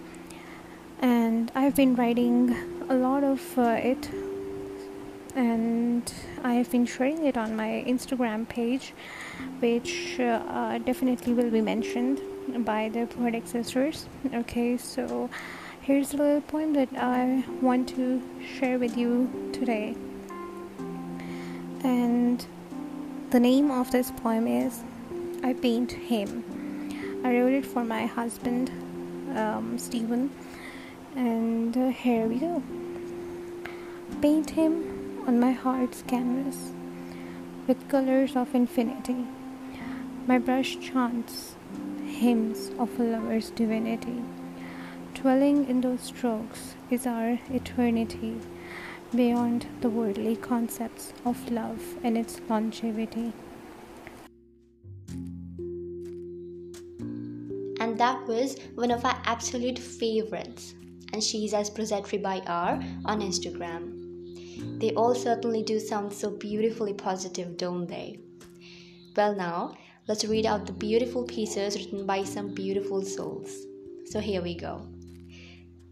And 1.02 1.52
I've 1.56 1.76
been 1.76 1.96
writing 1.96 2.56
a 2.90 2.96
lot 2.96 3.24
of 3.24 3.42
uh, 3.58 3.92
it 3.92 4.10
and 5.36 6.14
I 6.44 6.54
have 6.56 6.70
been 6.70 6.86
sharing 6.86 7.26
it 7.26 7.38
on 7.38 7.56
my 7.56 7.84
Instagram 7.88 8.48
page, 8.48 8.94
which 9.60 10.20
uh, 10.20 10.78
definitely 10.80 11.34
will 11.34 11.50
be 11.50 11.62
mentioned 11.62 12.20
by 12.60 12.90
the 12.90 13.06
Poetic 13.08 13.48
Sisters. 13.48 14.08
Okay, 14.34 14.78
so 14.78 15.30
here's 15.82 16.14
a 16.14 16.18
little 16.18 16.42
poem 16.42 16.74
that 16.74 16.90
I 16.98 17.44
want 17.62 17.90
to 17.90 18.22
share 18.58 18.78
with 18.78 18.98
you 18.98 19.52
today. 19.54 19.96
And 21.84 22.46
the 23.32 23.40
name 23.40 23.72
of 23.72 23.92
this 23.92 24.12
poem 24.12 24.48
is 24.48 24.84
I 25.44 25.54
Paint 25.54 25.92
Him. 25.92 26.44
I 27.24 27.38
wrote 27.38 27.54
it 27.54 27.66
for 27.66 27.84
my 27.84 28.06
husband, 28.06 28.70
um, 29.38 29.78
Stephen, 29.78 30.30
and 31.16 31.76
uh, 31.78 31.90
here 31.90 32.28
we 32.28 32.40
go. 32.40 32.62
Paint 34.22 34.52
him 34.52 35.24
on 35.28 35.40
my 35.40 35.52
heart's 35.52 36.02
canvas 36.04 36.72
with 37.68 37.88
colors 37.90 38.36
of 38.36 38.54
infinity. 38.56 39.26
My 40.28 40.38
brush 40.38 40.80
chants 40.80 41.56
hymns 42.24 42.72
of 42.80 42.98
a 43.02 43.04
lover's 43.04 43.50
divinity. 43.50 44.24
Dwelling 45.14 45.68
in 45.68 45.82
those 45.82 46.00
strokes 46.00 46.76
is 46.90 47.06
our 47.06 47.38
eternity 47.52 48.40
beyond 49.14 49.68
the 49.82 49.90
worldly 49.90 50.38
concepts 50.38 51.12
of 51.26 51.52
love 51.52 51.82
and 52.02 52.18
its 52.18 52.40
longevity. 52.50 53.34
And 57.82 57.98
that 57.98 58.26
was 58.26 58.56
one 58.76 58.92
of 58.92 59.04
our 59.04 59.22
absolute 59.26 59.78
favorites. 59.78 60.76
And 61.12 61.22
she's 61.22 61.54
as 61.54 61.70
Prosetry 61.70 62.24
by 62.24 62.42
R 62.48 62.82
on 63.04 63.20
Instagram. 63.20 64.80
They 64.80 64.92
all 64.94 65.14
certainly 65.14 65.62
do 65.62 65.78
sound 65.78 66.14
so 66.14 66.30
beautifully 66.32 66.94
positive, 66.94 67.58
don't 67.58 67.86
they? 67.86 68.20
Well, 69.18 69.36
now, 69.36 69.74
let's 70.08 70.26
read 70.26 70.46
out 70.46 70.66
the 70.66 70.74
beautiful 70.74 71.24
pieces 71.24 71.76
written 71.76 72.06
by 72.06 72.24
some 72.24 72.54
beautiful 72.54 73.02
souls. 73.02 73.56
So, 74.06 74.20
here 74.20 74.42
we 74.42 74.56
go. 74.56 74.82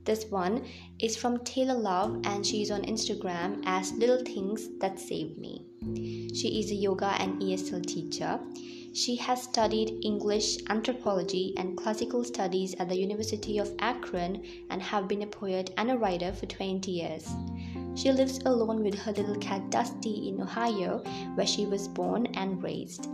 This 0.03 0.25
one 0.25 0.65
is 0.99 1.15
from 1.15 1.43
Taylor 1.43 1.77
Love 1.77 2.21
and 2.25 2.45
she's 2.45 2.71
on 2.71 2.81
Instagram 2.81 3.61
as 3.65 3.93
Little 3.93 4.23
Things 4.23 4.67
That 4.79 4.99
Save 4.99 5.37
Me. 5.37 5.63
She 6.33 6.59
is 6.59 6.71
a 6.71 6.75
yoga 6.75 7.15
and 7.19 7.41
ESL 7.41 7.85
teacher. 7.85 8.39
She 8.93 9.15
has 9.15 9.43
studied 9.43 10.03
English, 10.03 10.57
anthropology, 10.69 11.53
and 11.55 11.77
classical 11.77 12.25
studies 12.25 12.75
at 12.79 12.89
the 12.89 12.97
University 12.97 13.59
of 13.59 13.73
Akron 13.79 14.43
and 14.69 14.81
have 14.81 15.07
been 15.07 15.21
a 15.21 15.27
poet 15.27 15.71
and 15.77 15.91
a 15.91 15.97
writer 15.97 16.33
for 16.33 16.47
20 16.47 16.91
years. 16.91 17.29
She 17.95 18.11
lives 18.11 18.39
alone 18.45 18.83
with 18.83 18.95
her 18.95 19.13
little 19.13 19.37
cat 19.37 19.69
Dusty 19.69 20.27
in 20.27 20.41
Ohio, 20.41 21.03
where 21.35 21.47
she 21.47 21.65
was 21.65 21.87
born 21.87 22.25
and 22.33 22.61
raised. 22.61 23.07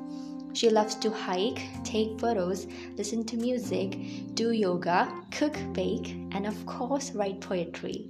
She 0.58 0.72
loves 0.72 0.96
to 0.96 1.12
hike, 1.12 1.62
take 1.84 2.20
photos, 2.20 2.66
listen 2.96 3.24
to 3.26 3.38
music, 3.38 4.34
do 4.34 4.50
yoga, 4.50 5.08
cook, 5.30 5.56
bake, 5.72 6.16
and 6.32 6.48
of 6.48 6.66
course, 6.66 7.12
write 7.12 7.42
poetry. 7.42 8.10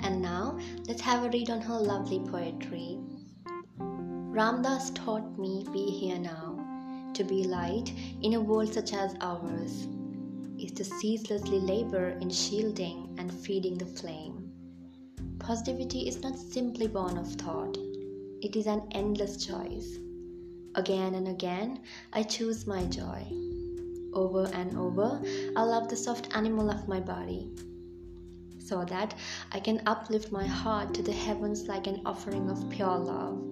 And 0.00 0.20
now, 0.20 0.58
let's 0.86 1.00
have 1.00 1.24
a 1.24 1.30
read 1.30 1.48
on 1.48 1.62
her 1.62 1.80
lovely 1.80 2.18
poetry. 2.18 2.98
Ram 3.78 4.60
Dass 4.60 4.90
taught 4.90 5.38
me 5.38 5.64
be 5.72 5.86
here 5.90 6.18
now, 6.18 7.10
to 7.14 7.24
be 7.24 7.44
light 7.44 7.90
in 8.20 8.34
a 8.34 8.40
world 8.42 8.74
such 8.74 8.92
as 8.92 9.14
ours, 9.22 9.88
is 10.58 10.72
to 10.72 10.84
ceaselessly 10.84 11.60
labor 11.60 12.10
in 12.20 12.28
shielding 12.28 13.14
and 13.16 13.32
feeding 13.32 13.78
the 13.78 13.86
flame. 13.86 14.52
Positivity 15.38 16.08
is 16.08 16.20
not 16.20 16.36
simply 16.36 16.86
born 16.86 17.16
of 17.16 17.32
thought, 17.36 17.78
it 18.42 18.54
is 18.54 18.66
an 18.66 18.82
endless 18.90 19.42
choice. 19.42 19.96
Again 20.76 21.14
and 21.14 21.28
again, 21.28 21.80
I 22.12 22.22
choose 22.22 22.66
my 22.66 22.84
joy. 22.84 23.26
Over 24.12 24.44
and 24.52 24.76
over, 24.76 25.22
I 25.56 25.62
love 25.62 25.88
the 25.88 25.96
soft 25.96 26.36
animal 26.36 26.70
of 26.70 26.86
my 26.86 27.00
body, 27.00 27.50
so 28.58 28.84
that 28.84 29.14
I 29.52 29.60
can 29.60 29.80
uplift 29.86 30.32
my 30.32 30.46
heart 30.46 30.92
to 30.94 31.02
the 31.02 31.12
heavens 31.12 31.66
like 31.66 31.86
an 31.86 32.02
offering 32.04 32.50
of 32.50 32.68
pure 32.68 32.98
love. 32.98 33.42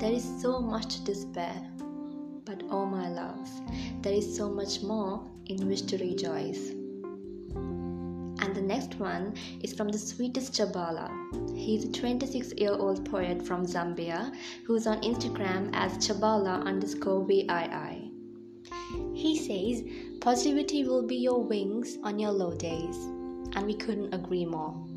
There 0.00 0.12
is 0.12 0.24
so 0.42 0.58
much 0.60 0.96
to 0.96 1.04
despair, 1.04 1.62
but 2.44 2.64
oh 2.70 2.86
my 2.86 3.08
loves, 3.08 3.60
there 4.00 4.14
is 4.14 4.36
so 4.36 4.50
much 4.50 4.82
more 4.82 5.24
in 5.46 5.68
which 5.68 5.86
to 5.86 5.98
rejoice. 5.98 6.72
The 8.62 8.68
next 8.68 9.00
one 9.00 9.34
is 9.60 9.72
from 9.74 9.88
the 9.88 9.98
sweetest 9.98 10.52
Chabala. 10.52 11.10
He's 11.58 11.84
a 11.84 11.90
26 11.90 12.52
year 12.58 12.70
old 12.70 13.04
poet 13.10 13.44
from 13.44 13.66
Zambia 13.66 14.32
who's 14.64 14.86
on 14.86 15.00
Instagram 15.00 15.70
as 15.72 15.98
Chabala 15.98 16.64
underscore 16.64 17.26
VII. 17.26 18.12
He 19.14 19.36
says, 19.36 19.82
Positivity 20.20 20.84
will 20.84 21.02
be 21.02 21.16
your 21.16 21.42
wings 21.42 21.98
on 22.04 22.20
your 22.20 22.30
low 22.30 22.54
days. 22.54 22.94
And 23.56 23.66
we 23.66 23.74
couldn't 23.74 24.14
agree 24.14 24.44
more. 24.44 24.91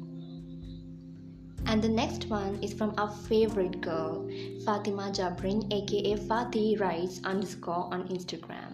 And 1.66 1.82
the 1.82 1.90
next 1.90 2.30
one 2.30 2.64
is 2.64 2.74
from 2.74 2.94
our 2.98 3.10
favorite 3.10 3.82
girl, 3.82 4.30
Fatima 4.66 5.12
Jabrin, 5.12 5.72
aka 5.74 6.16
Fati 6.16 6.80
Writes 6.80 7.22
underscore 7.24 7.94
on 7.94 8.08
Instagram 8.08 8.74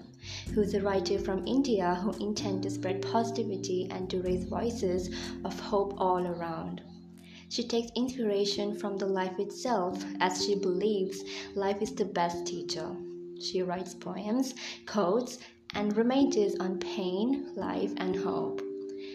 who's 0.54 0.74
a 0.74 0.82
writer 0.82 1.18
from 1.18 1.48
India 1.48 1.96
who 1.96 2.12
intend 2.24 2.64
to 2.64 2.70
spread 2.70 3.02
positivity 3.02 3.88
and 3.90 4.10
to 4.10 4.22
raise 4.22 4.44
voices 4.44 5.10
of 5.44 5.60
hope 5.60 5.94
all 5.98 6.28
around. 6.28 6.82
She 7.50 7.64
takes 7.64 7.92
inspiration 7.96 8.76
from 8.78 8.98
the 8.98 9.08
life 9.08 9.40
itself 9.40 10.04
as 10.20 10.46
she 10.46 10.56
believes 10.56 11.24
life 11.56 11.82
is 11.82 11.94
the 11.94 12.06
best 12.06 12.46
teacher. 12.46 12.96
She 13.42 13.62
writes 13.62 13.94
poems, 13.94 14.54
quotes, 14.86 15.40
and 15.74 15.96
remains 15.98 16.56
on 16.60 16.80
pain, 16.80 17.54
life, 17.56 17.94
and 17.98 18.16
hope. 18.16 18.62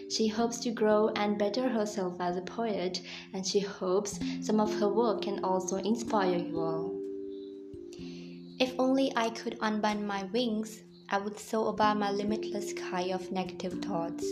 She 0.09 0.27
hopes 0.27 0.59
to 0.59 0.71
grow 0.71 1.09
and 1.09 1.37
better 1.37 1.67
herself 1.67 2.19
as 2.19 2.37
a 2.37 2.41
poet, 2.41 3.01
and 3.33 3.45
she 3.45 3.59
hopes 3.59 4.19
some 4.41 4.59
of 4.59 4.73
her 4.79 4.87
work 4.87 5.23
can 5.23 5.43
also 5.43 5.77
inspire 5.77 6.37
you 6.37 6.59
all. 6.59 6.93
If 8.59 8.73
only 8.79 9.11
I 9.15 9.29
could 9.29 9.57
unbind 9.61 10.07
my 10.07 10.23
wings, 10.33 10.81
I 11.09 11.19
would 11.19 11.37
soar 11.37 11.69
above 11.69 11.97
my 11.97 12.11
limitless 12.11 12.71
sky 12.71 13.11
of 13.13 13.31
negative 13.31 13.81
thoughts, 13.83 14.25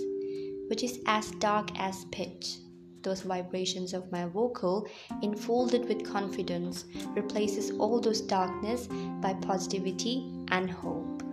which 0.70 0.84
is 0.84 1.00
as 1.06 1.32
dark 1.32 1.70
as 1.78 2.06
pitch. 2.06 2.58
Those 3.04 3.22
vibrations 3.22 3.94
of 3.94 4.12
my 4.12 4.26
vocal, 4.26 4.88
enfolded 5.22 5.88
with 5.88 6.04
confidence, 6.04 6.86
replaces 7.10 7.72
all 7.72 8.00
those 8.00 8.22
darkness 8.22 8.88
by 9.22 9.34
positivity 9.36 10.32
and 10.50 10.72
hope. 10.72 11.25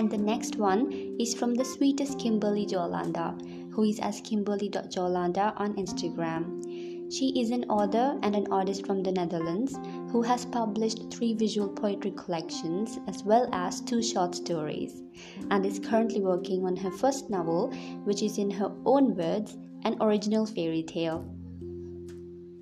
And 0.00 0.10
the 0.10 0.16
next 0.16 0.56
one 0.56 0.90
is 1.20 1.34
from 1.34 1.54
the 1.54 1.62
sweetest 1.62 2.18
Kimberly 2.18 2.64
Jolanda, 2.64 3.38
who 3.70 3.82
is 3.82 4.00
as 4.00 4.22
Kimberly.Jolanda 4.22 5.52
on 5.58 5.74
Instagram. 5.74 7.12
She 7.12 7.38
is 7.38 7.50
an 7.50 7.64
author 7.64 8.18
and 8.22 8.34
an 8.34 8.46
artist 8.50 8.86
from 8.86 9.02
the 9.02 9.12
Netherlands 9.12 9.78
who 10.10 10.22
has 10.22 10.46
published 10.46 11.12
three 11.12 11.34
visual 11.34 11.68
poetry 11.68 12.12
collections 12.12 12.98
as 13.08 13.24
well 13.24 13.46
as 13.52 13.82
two 13.82 14.02
short 14.02 14.34
stories 14.34 15.02
and 15.50 15.66
is 15.66 15.78
currently 15.78 16.22
working 16.22 16.64
on 16.64 16.76
her 16.76 16.92
first 16.92 17.28
novel, 17.28 17.70
which 18.04 18.22
is 18.22 18.38
in 18.38 18.50
her 18.52 18.72
own 18.86 19.14
words 19.14 19.58
an 19.84 19.98
original 20.00 20.46
fairy 20.46 20.82
tale. 20.82 21.30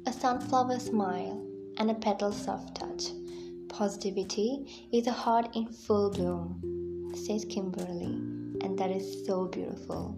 A 0.07 0.13
sunflower 0.13 0.81
smile 0.81 1.41
and 1.77 1.89
a 1.89 1.95
petal 1.95 2.33
soft 2.33 2.75
touch. 2.75 3.13
Positivity 3.69 4.89
is 4.93 5.07
a 5.07 5.13
heart 5.13 5.55
in 5.55 5.69
full 5.69 6.11
bloom, 6.11 6.78
says 7.27 7.45
Kimberly, 7.45 8.15
and 8.63 8.79
that 8.79 8.91
is 8.91 9.27
so 9.27 9.47
beautiful. 9.47 10.17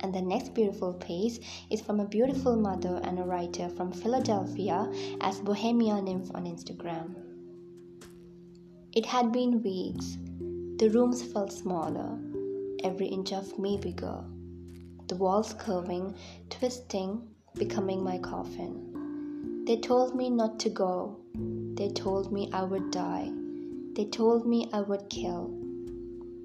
And 0.00 0.14
the 0.14 0.20
next 0.20 0.52
beautiful 0.52 0.92
piece 0.92 1.38
is 1.70 1.80
from 1.80 1.98
a 1.98 2.06
beautiful 2.06 2.56
mother 2.56 3.00
and 3.04 3.18
a 3.18 3.22
writer 3.22 3.70
from 3.70 3.90
Philadelphia 3.90 4.92
as 5.20 5.40
Bohemia 5.40 6.02
Nymph 6.02 6.30
on 6.34 6.44
Instagram. 6.44 7.14
It 8.92 9.06
had 9.06 9.32
been 9.32 9.62
weeks. 9.62 10.18
The 10.78 10.90
rooms 10.90 11.22
felt 11.22 11.52
smaller, 11.52 12.18
every 12.84 13.06
inch 13.06 13.32
of 13.32 13.58
me 13.58 13.78
bigger. 13.78 14.22
The 15.08 15.16
walls 15.16 15.54
curving, 15.54 16.14
twisting, 16.50 17.22
becoming 17.54 18.04
my 18.04 18.18
coffin. 18.18 19.64
They 19.66 19.78
told 19.78 20.14
me 20.14 20.28
not 20.28 20.60
to 20.60 20.68
go. 20.68 21.16
They 21.76 21.88
told 21.88 22.30
me 22.30 22.50
I 22.52 22.62
would 22.64 22.90
die. 22.90 23.32
They 23.94 24.04
told 24.04 24.46
me 24.46 24.68
I 24.72 24.82
would 24.82 25.08
kill. 25.08 25.63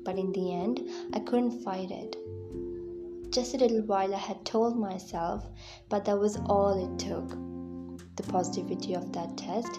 But 0.03 0.17
in 0.17 0.31
the 0.31 0.53
end, 0.53 0.81
I 1.13 1.19
couldn't 1.19 1.61
fight 1.63 1.91
it. 1.91 2.15
Just 3.31 3.53
a 3.53 3.57
little 3.57 3.81
while 3.83 4.13
I 4.13 4.17
had 4.17 4.43
told 4.43 4.77
myself, 4.77 5.45
but 5.87 6.05
that 6.05 6.17
was 6.19 6.37
all 6.47 6.73
it 6.83 6.97
took. 6.97 7.29
The 8.15 8.23
positivity 8.23 8.95
of 8.95 9.13
that 9.13 9.37
test 9.37 9.69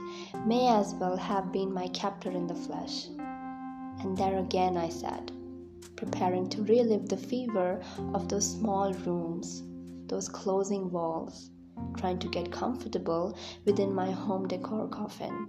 may 0.46 0.68
as 0.68 0.94
well 0.94 1.16
have 1.16 1.52
been 1.52 1.74
my 1.74 1.88
captor 1.88 2.30
in 2.30 2.46
the 2.46 2.54
flesh. 2.54 3.08
And 3.18 4.16
there 4.16 4.38
again 4.38 4.76
I 4.76 4.88
sat, 4.88 5.30
preparing 5.96 6.48
to 6.50 6.62
relive 6.62 7.08
the 7.08 7.16
fever 7.16 7.82
of 8.14 8.28
those 8.28 8.50
small 8.50 8.94
rooms, 8.94 9.62
those 10.06 10.28
closing 10.28 10.90
walls, 10.90 11.50
trying 11.96 12.18
to 12.20 12.28
get 12.28 12.50
comfortable 12.50 13.36
within 13.64 13.94
my 13.94 14.10
home 14.10 14.48
decor 14.48 14.88
coffin. 14.88 15.48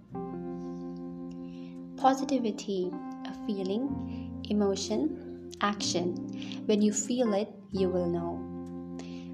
Positivity, 1.98 2.92
a 3.32 3.46
feeling, 3.48 4.42
emotion, 4.50 5.52
action. 5.62 6.16
When 6.66 6.82
you 6.82 6.92
feel 6.92 7.34
it, 7.34 7.50
you 7.72 7.90
will 7.90 8.08
know. 8.08 8.52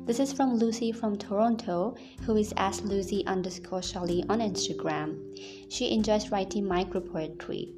This 0.05 0.19
is 0.19 0.31
from 0.31 0.55
Lucy 0.55 0.91
from 0.91 1.17
Toronto, 1.17 1.95
who 2.21 2.37
is 2.37 2.53
as 2.57 2.81
Lucy 2.83 3.25
underscore 3.25 3.81
Shully 3.81 4.23
on 4.29 4.39
Instagram. 4.39 5.17
She 5.69 5.91
enjoys 5.91 6.31
writing 6.31 6.65
micro 6.67 7.01
poetry. 7.01 7.73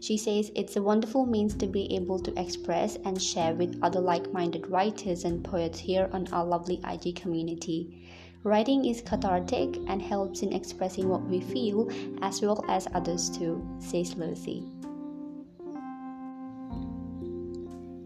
She 0.00 0.16
says 0.16 0.52
it's 0.54 0.76
a 0.76 0.82
wonderful 0.82 1.26
means 1.26 1.54
to 1.56 1.66
be 1.66 1.92
able 1.94 2.18
to 2.20 2.40
express 2.40 2.96
and 3.04 3.20
share 3.20 3.54
with 3.54 3.78
other 3.82 4.00
like 4.00 4.32
minded 4.32 4.70
writers 4.70 5.24
and 5.24 5.44
poets 5.44 5.80
here 5.80 6.08
on 6.12 6.28
our 6.32 6.44
lovely 6.44 6.80
IG 6.88 7.16
community. 7.16 8.06
Writing 8.44 8.84
is 8.84 9.02
cathartic 9.02 9.76
and 9.88 10.00
helps 10.00 10.42
in 10.42 10.52
expressing 10.52 11.08
what 11.08 11.26
we 11.26 11.40
feel 11.40 11.90
as 12.22 12.40
well 12.40 12.64
as 12.68 12.86
others 12.94 13.28
too, 13.28 13.66
says 13.80 14.14
Lucy. 14.14 14.62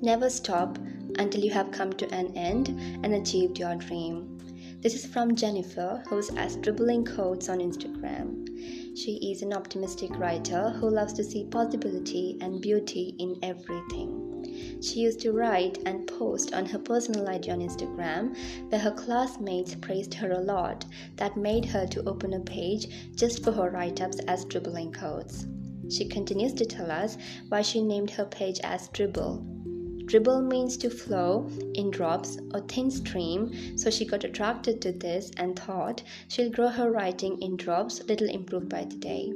Never 0.03 0.31
stop 0.31 0.79
until 1.19 1.45
you 1.45 1.51
have 1.51 1.73
come 1.73 1.93
to 1.93 2.11
an 2.15 2.35
end 2.35 2.71
and 3.05 3.13
achieved 3.13 3.59
your 3.59 3.75
dream. 3.75 4.39
This 4.81 4.95
is 4.95 5.05
from 5.05 5.35
Jennifer, 5.35 6.03
who's 6.09 6.31
as 6.37 6.57
dribbling 6.57 7.05
quotes 7.05 7.51
on 7.51 7.59
Instagram. 7.59 8.49
She 8.97 9.17
is 9.31 9.43
an 9.43 9.53
optimistic 9.53 10.19
writer 10.19 10.71
who 10.71 10.89
loves 10.89 11.13
to 11.15 11.23
see 11.23 11.45
possibility 11.45 12.39
and 12.41 12.63
beauty 12.63 13.15
in 13.19 13.39
everything. 13.43 14.81
She 14.81 15.01
used 15.01 15.21
to 15.21 15.33
write 15.33 15.83
and 15.85 16.07
post 16.07 16.55
on 16.55 16.65
her 16.65 16.79
personal 16.79 17.29
ID 17.29 17.51
on 17.51 17.61
Instagram, 17.61 18.35
where 18.71 18.81
her 18.81 18.93
classmates 18.93 19.75
praised 19.75 20.15
her 20.15 20.33
a 20.33 20.41
lot, 20.41 20.87
that 21.17 21.37
made 21.37 21.67
her 21.67 21.87
to 21.89 22.09
open 22.09 22.33
a 22.33 22.41
page 22.41 23.13
just 23.15 23.45
for 23.45 23.53
her 23.53 23.69
write 23.69 24.01
ups 24.01 24.19
as 24.21 24.47
dribbling 24.47 24.95
quotes. 24.95 25.47
She 25.91 26.07
continues 26.07 26.55
to 26.55 26.65
tell 26.65 26.91
us 26.91 27.19
why 27.51 27.61
she 27.61 27.83
named 27.83 28.13
her 28.13 28.25
page 28.25 28.61
as 28.65 28.89
Dribble 28.89 29.60
Dribble 30.11 30.43
means 30.43 30.77
to 30.79 30.91
flow 30.91 31.49
in 31.75 31.93
drops 31.93 32.37
or 32.53 32.63
thin 32.63 32.91
stream, 32.91 33.79
so 33.79 33.91
she 33.91 34.05
got 34.05 34.25
attracted 34.25 34.83
to 34.83 34.91
this 34.91 35.31
and 35.37 35.57
thought 35.57 36.03
she'll 36.27 36.51
grow 36.51 36.67
her 36.67 36.91
writing 36.91 37.41
in 37.41 37.57
drops, 37.57 38.03
little 38.09 38.29
improved 38.29 38.69
by 38.69 38.83
the 38.83 38.97
day. 38.97 39.33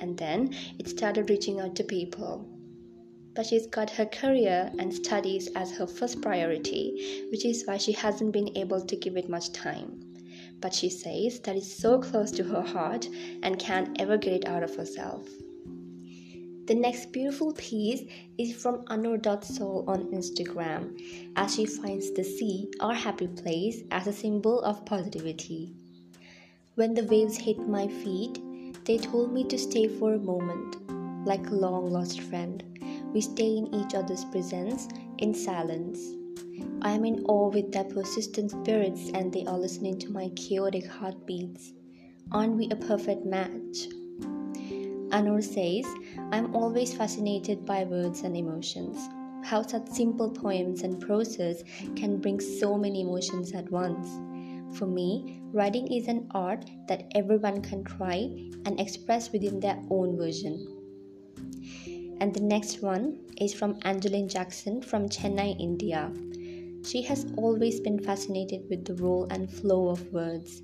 And 0.00 0.18
then 0.18 0.52
it 0.80 0.88
started 0.88 1.30
reaching 1.30 1.60
out 1.60 1.76
to 1.76 1.84
people. 1.84 2.44
But 3.36 3.46
she's 3.46 3.68
got 3.68 3.90
her 3.90 4.06
career 4.06 4.72
and 4.80 4.92
studies 4.92 5.46
as 5.54 5.70
her 5.76 5.86
first 5.86 6.20
priority, 6.20 7.28
which 7.30 7.44
is 7.44 7.62
why 7.64 7.76
she 7.76 7.92
hasn't 7.92 8.32
been 8.32 8.50
able 8.56 8.80
to 8.80 8.96
give 8.96 9.16
it 9.16 9.28
much 9.28 9.52
time. 9.52 10.00
But 10.60 10.74
she 10.74 10.90
says 10.90 11.38
that 11.44 11.54
is 11.54 11.72
so 11.72 12.00
close 12.00 12.32
to 12.32 12.42
her 12.42 12.62
heart 12.62 13.08
and 13.44 13.60
can't 13.60 14.00
ever 14.00 14.16
get 14.16 14.32
it 14.32 14.48
out 14.48 14.64
of 14.64 14.74
herself. 14.74 15.28
The 16.66 16.74
next 16.74 17.12
beautiful 17.12 17.52
piece 17.52 18.08
is 18.38 18.54
from 18.56 18.84
Annur.soul 18.88 19.84
on 19.86 20.06
Instagram, 20.12 20.98
as 21.36 21.54
she 21.54 21.66
finds 21.66 22.10
the 22.12 22.24
sea, 22.24 22.70
our 22.80 22.94
happy 22.94 23.26
place, 23.26 23.82
as 23.90 24.06
a 24.06 24.12
symbol 24.14 24.62
of 24.62 24.86
positivity. 24.86 25.74
When 26.74 26.94
the 26.94 27.04
waves 27.04 27.36
hit 27.36 27.58
my 27.58 27.86
feet, 27.86 28.40
they 28.86 28.96
told 28.96 29.34
me 29.34 29.44
to 29.44 29.58
stay 29.58 29.88
for 29.88 30.14
a 30.14 30.18
moment, 30.18 30.76
like 31.26 31.46
a 31.48 31.54
long 31.54 31.90
lost 31.90 32.22
friend. 32.22 32.64
We 33.12 33.20
stay 33.20 33.58
in 33.58 33.74
each 33.74 33.94
other's 33.94 34.24
presence 34.24 34.88
in 35.18 35.34
silence. 35.34 36.00
I 36.80 36.92
am 36.92 37.04
in 37.04 37.26
awe 37.26 37.50
with 37.50 37.72
their 37.72 37.84
persistent 37.84 38.52
spirits, 38.52 39.10
and 39.12 39.30
they 39.30 39.44
are 39.44 39.58
listening 39.58 39.98
to 39.98 40.10
my 40.10 40.30
chaotic 40.30 40.86
heartbeats. 40.86 41.74
Aren't 42.32 42.56
we 42.56 42.70
a 42.70 42.76
perfect 42.76 43.26
match? 43.26 43.86
Annur 45.14 45.40
says, 45.40 45.86
I'm 46.32 46.52
always 46.56 46.92
fascinated 46.92 47.64
by 47.64 47.84
words 47.84 48.22
and 48.22 48.36
emotions. 48.36 48.98
How 49.44 49.62
such 49.62 49.86
simple 49.86 50.28
poems 50.28 50.82
and 50.82 51.00
prose 51.00 51.62
can 51.94 52.16
bring 52.18 52.40
so 52.40 52.76
many 52.76 53.02
emotions 53.02 53.52
at 53.52 53.70
once. 53.70 54.08
For 54.76 54.86
me, 54.86 55.40
writing 55.52 55.86
is 55.86 56.08
an 56.08 56.26
art 56.32 56.68
that 56.88 57.12
everyone 57.14 57.62
can 57.62 57.84
try 57.84 58.28
and 58.66 58.80
express 58.80 59.30
within 59.30 59.60
their 59.60 59.80
own 59.88 60.16
version. 60.16 60.66
And 62.18 62.34
the 62.34 62.40
next 62.40 62.82
one 62.82 63.20
is 63.40 63.54
from 63.54 63.78
Angeline 63.82 64.28
Jackson 64.28 64.82
from 64.82 65.08
Chennai, 65.08 65.54
India. 65.60 66.10
She 66.84 67.02
has 67.02 67.24
always 67.36 67.78
been 67.78 68.00
fascinated 68.02 68.62
with 68.68 68.84
the 68.84 68.96
role 68.96 69.28
and 69.30 69.48
flow 69.48 69.90
of 69.90 70.12
words, 70.12 70.60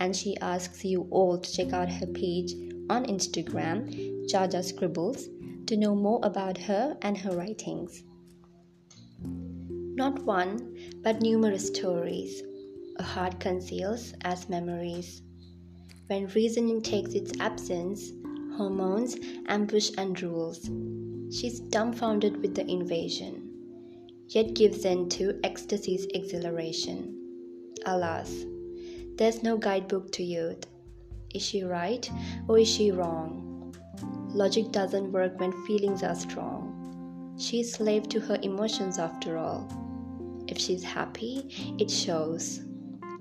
and 0.00 0.16
she 0.16 0.36
asks 0.38 0.84
you 0.84 1.06
all 1.12 1.38
to 1.38 1.52
check 1.52 1.72
out 1.72 1.88
her 1.88 2.06
page 2.08 2.54
on 2.90 3.06
Instagram, 3.06 4.28
Jaja 4.30 4.62
Scribbles, 4.62 5.28
to 5.66 5.76
know 5.76 5.94
more 5.94 6.20
about 6.22 6.58
her 6.58 6.96
and 7.02 7.16
her 7.18 7.36
writings. 7.36 8.02
Not 9.22 10.24
one, 10.24 10.76
but 11.02 11.20
numerous 11.20 11.68
stories 11.68 12.42
a 12.96 13.02
heart 13.02 13.40
conceals 13.40 14.14
as 14.22 14.48
memories. 14.48 15.22
When 16.06 16.28
reasoning 16.28 16.80
takes 16.80 17.14
its 17.14 17.32
absence, 17.40 18.12
hormones 18.56 19.16
ambush 19.48 19.90
and 19.98 20.20
rules. 20.22 20.70
She's 21.34 21.58
dumbfounded 21.58 22.40
with 22.40 22.54
the 22.54 22.66
invasion, 22.70 23.50
yet 24.28 24.54
gives 24.54 24.84
in 24.84 25.08
to 25.10 25.40
ecstasy's 25.42 26.06
exhilaration. 26.14 27.18
Alas, 27.86 28.44
there's 29.16 29.42
no 29.42 29.56
guidebook 29.56 30.12
to 30.12 30.22
youth 30.22 30.66
is 31.34 31.42
she 31.42 31.64
right 31.64 32.08
or 32.48 32.58
is 32.58 32.68
she 32.68 32.92
wrong? 32.92 33.74
Logic 34.28 34.70
doesn't 34.70 35.12
work 35.12 35.38
when 35.38 35.52
feelings 35.66 36.02
are 36.02 36.14
strong. 36.14 37.34
She's 37.38 37.74
slave 37.74 38.08
to 38.10 38.20
her 38.20 38.38
emotions 38.42 38.98
after 38.98 39.36
all. 39.36 39.68
If 40.46 40.58
she's 40.58 40.84
happy, 40.84 41.74
it 41.78 41.90
shows. 41.90 42.60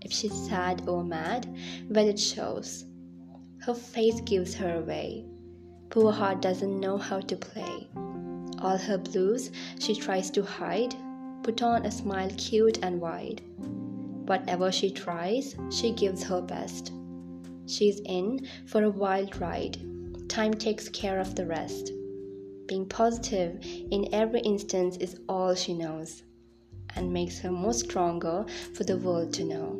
If 0.01 0.11
she's 0.11 0.47
sad 0.47 0.87
or 0.87 1.03
mad, 1.03 1.47
well, 1.89 2.07
it 2.07 2.19
shows. 2.19 2.85
Her 3.59 3.73
face 3.73 4.21
gives 4.21 4.53
her 4.55 4.79
away. 4.79 5.25
Poor 5.89 6.11
heart 6.11 6.41
doesn't 6.41 6.79
know 6.79 6.97
how 6.97 7.19
to 7.21 7.35
play. 7.35 7.87
All 8.59 8.77
her 8.77 8.97
blues 8.97 9.51
she 9.79 9.95
tries 9.95 10.29
to 10.31 10.43
hide, 10.43 10.95
put 11.43 11.61
on 11.61 11.85
a 11.85 11.91
smile 11.91 12.31
cute 12.37 12.79
and 12.83 13.01
wide. 13.01 13.41
Whatever 14.27 14.71
she 14.71 14.91
tries, 14.91 15.55
she 15.71 15.91
gives 15.91 16.23
her 16.23 16.41
best. 16.41 16.91
She's 17.67 18.01
in 18.05 18.47
for 18.65 18.83
a 18.83 18.89
wild 18.89 19.39
ride. 19.39 19.77
Time 20.29 20.53
takes 20.53 20.89
care 20.89 21.19
of 21.19 21.35
the 21.35 21.45
rest. 21.45 21.91
Being 22.67 22.85
positive 22.85 23.59
in 23.63 24.13
every 24.13 24.41
instance 24.41 24.97
is 24.97 25.19
all 25.29 25.55
she 25.55 25.73
knows 25.73 26.23
and 26.95 27.11
makes 27.11 27.39
her 27.39 27.51
more 27.51 27.73
stronger 27.73 28.45
for 28.73 28.83
the 28.83 28.97
world 28.97 29.33
to 29.33 29.43
know. 29.43 29.79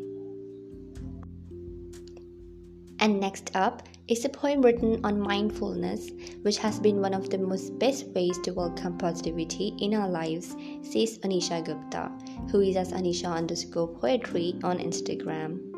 And 3.00 3.19
next 3.19 3.52
up 3.54 3.84
is 4.08 4.24
a 4.24 4.30
poem 4.30 4.62
written 4.62 5.04
on 5.04 5.19
mindfulness, 5.19 6.10
which 6.41 6.58
has 6.58 6.80
been 6.80 7.02
one 7.02 7.13
of 7.13 7.30
the 7.30 7.38
most 7.38 7.78
best 7.80 8.08
ways 8.08 8.38
to 8.43 8.52
welcome 8.52 8.98
positivity 8.98 9.76
in 9.80 9.93
our 9.93 10.08
lives, 10.08 10.56
says 10.82 11.19
Anisha 11.19 11.65
Gupta, 11.65 12.12
who 12.52 12.62
is 12.62 12.78
as 12.78 12.91
Anisha 12.91 13.34
underscore 13.34 13.88
poetry 13.88 14.56
on 14.63 14.80
Instagram. 14.80 15.72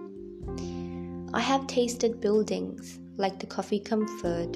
I 1.36 1.42
have 1.42 1.68
tasted 1.68 2.22
buildings 2.22 2.98
like 3.18 3.40
the 3.40 3.46
coffee 3.46 3.82
comfort, 3.82 4.54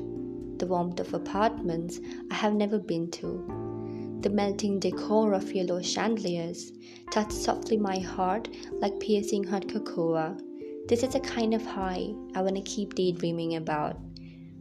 the 0.60 0.66
warmth 0.66 1.02
of 1.02 1.14
apartments 1.14 2.00
I 2.32 2.36
have 2.36 2.54
never 2.54 2.80
been 2.80 3.12
to. 3.20 4.18
The 4.22 4.30
melting 4.30 4.80
decor 4.80 5.34
of 5.34 5.52
yellow 5.52 5.82
chandeliers 5.82 6.72
touched 7.12 7.34
softly 7.34 7.76
my 7.76 8.00
heart 8.00 8.48
like 8.72 8.98
piercing 9.02 9.44
hot 9.44 9.68
cocoa. 9.68 10.38
This 10.88 11.04
is 11.04 11.16
a 11.16 11.20
kind 11.20 11.54
of 11.54 11.66
high 11.66 12.14
I 12.34 12.42
want 12.42 12.56
to 12.56 12.62
keep 12.62 12.96
daydreaming 12.96 13.58
about. 13.58 13.98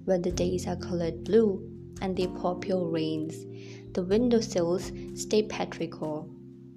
When 0.04 0.20
the 0.20 0.32
days 0.32 0.66
are 0.66 0.74
colored 0.74 1.22
blue 1.22 1.70
and 2.02 2.16
they 2.16 2.26
pour 2.26 2.58
pure 2.58 2.88
rains, 2.88 3.46
the 3.92 4.02
windowsills 4.02 4.90
stay 5.14 5.44
petrichor 5.44 6.28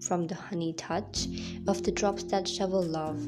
from 0.02 0.28
the 0.28 0.36
honey 0.36 0.74
touch 0.74 1.26
of 1.68 1.82
the 1.82 1.92
drops 1.92 2.26
that 2.26 2.48
shovel 2.48 2.84
love 2.84 3.28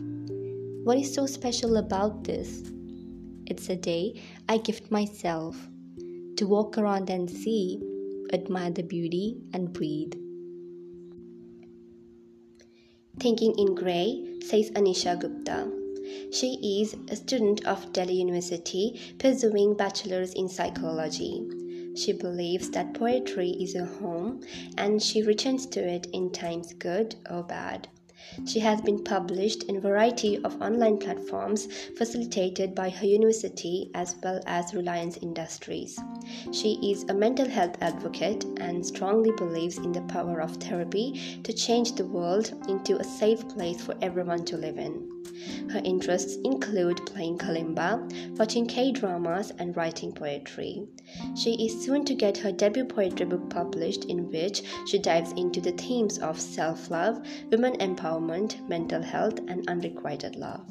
what 0.83 0.97
is 0.97 1.13
so 1.13 1.25
special 1.25 1.77
about 1.77 2.25
this? 2.25 2.69
It's 3.45 3.69
a 3.69 3.75
day 3.75 4.21
I 4.49 4.57
gift 4.57 4.91
myself 4.91 5.55
to 6.35 6.45
walk 6.45 6.77
around 6.77 7.09
and 7.09 7.29
see, 7.29 7.81
admire 8.33 8.71
the 8.71 8.83
beauty, 8.83 9.37
and 9.53 9.71
breathe. 9.71 10.13
Thinking 13.19 13.57
in 13.57 13.75
Grey, 13.75 14.39
says 14.41 14.71
Anisha 14.71 15.17
Gupta. 15.19 15.71
She 16.33 16.81
is 16.81 16.95
a 17.09 17.15
student 17.15 17.65
of 17.65 17.93
Delhi 17.93 18.15
University 18.15 18.99
pursuing 19.19 19.75
bachelor's 19.75 20.33
in 20.33 20.49
psychology. 20.49 21.47
She 21.95 22.11
believes 22.11 22.71
that 22.71 22.93
poetry 22.93 23.51
is 23.51 23.75
a 23.75 23.85
home 23.85 24.41
and 24.77 25.01
she 25.01 25.23
returns 25.23 25.65
to 25.67 25.79
it 25.79 26.07
in 26.11 26.31
times 26.31 26.73
good 26.73 27.15
or 27.29 27.43
bad. 27.43 27.87
She 28.45 28.59
has 28.59 28.81
been 28.81 29.03
published 29.03 29.63
in 29.63 29.75
a 29.75 29.81
variety 29.81 30.37
of 30.43 30.61
online 30.61 30.97
platforms 30.97 31.67
facilitated 31.97 32.73
by 32.73 32.89
her 32.89 33.05
university 33.05 33.89
as 33.93 34.15
well 34.23 34.41
as 34.45 34.73
Reliance 34.73 35.17
Industries. 35.17 35.99
She 36.51 36.79
is 36.83 37.03
a 37.09 37.13
mental 37.13 37.47
health 37.47 37.77
advocate 37.81 38.45
and 38.57 38.85
strongly 38.85 39.31
believes 39.37 39.77
in 39.77 39.91
the 39.91 40.01
power 40.01 40.41
of 40.41 40.57
therapy 40.57 41.39
to 41.43 41.53
change 41.53 41.95
the 41.95 42.05
world 42.05 42.53
into 42.67 42.97
a 42.97 43.03
safe 43.03 43.47
place 43.49 43.81
for 43.81 43.95
everyone 44.01 44.45
to 44.45 44.57
live 44.57 44.77
in. 44.77 45.22
Her 45.69 45.81
interests 45.83 46.37
include 46.43 47.05
playing 47.05 47.37
kalimba, 47.37 48.37
watching 48.37 48.65
K 48.65 48.91
dramas, 48.91 49.51
and 49.59 49.75
writing 49.75 50.11
poetry. 50.11 50.87
She 51.35 51.65
is 51.65 51.83
soon 51.83 52.05
to 52.05 52.13
get 52.13 52.37
her 52.37 52.51
debut 52.51 52.85
poetry 52.85 53.25
book 53.25 53.49
published, 53.49 54.05
in 54.05 54.29
which 54.29 54.63
she 54.87 54.99
dives 54.99 55.31
into 55.33 55.59
the 55.59 55.71
themes 55.71 56.19
of 56.19 56.39
self 56.39 56.89
love, 56.89 57.21
women 57.51 57.73
empowerment, 57.77 58.67
mental 58.69 59.01
health, 59.01 59.39
and 59.47 59.67
unrequited 59.67 60.35
love. 60.35 60.65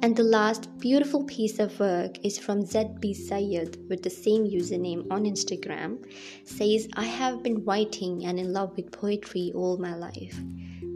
And 0.00 0.14
the 0.14 0.22
last 0.22 0.78
beautiful 0.78 1.24
piece 1.24 1.58
of 1.58 1.78
work 1.80 2.24
is 2.24 2.38
from 2.38 2.62
ZB 2.62 3.14
Sayed 3.14 3.76
with 3.88 4.02
the 4.02 4.10
same 4.10 4.44
username 4.44 5.10
on 5.10 5.24
Instagram. 5.24 6.04
Says, 6.44 6.88
I 6.94 7.04
have 7.04 7.42
been 7.42 7.64
writing 7.64 8.26
and 8.26 8.38
in 8.38 8.52
love 8.52 8.76
with 8.76 8.92
poetry 8.92 9.52
all 9.54 9.76
my 9.76 9.94
life 9.94 10.40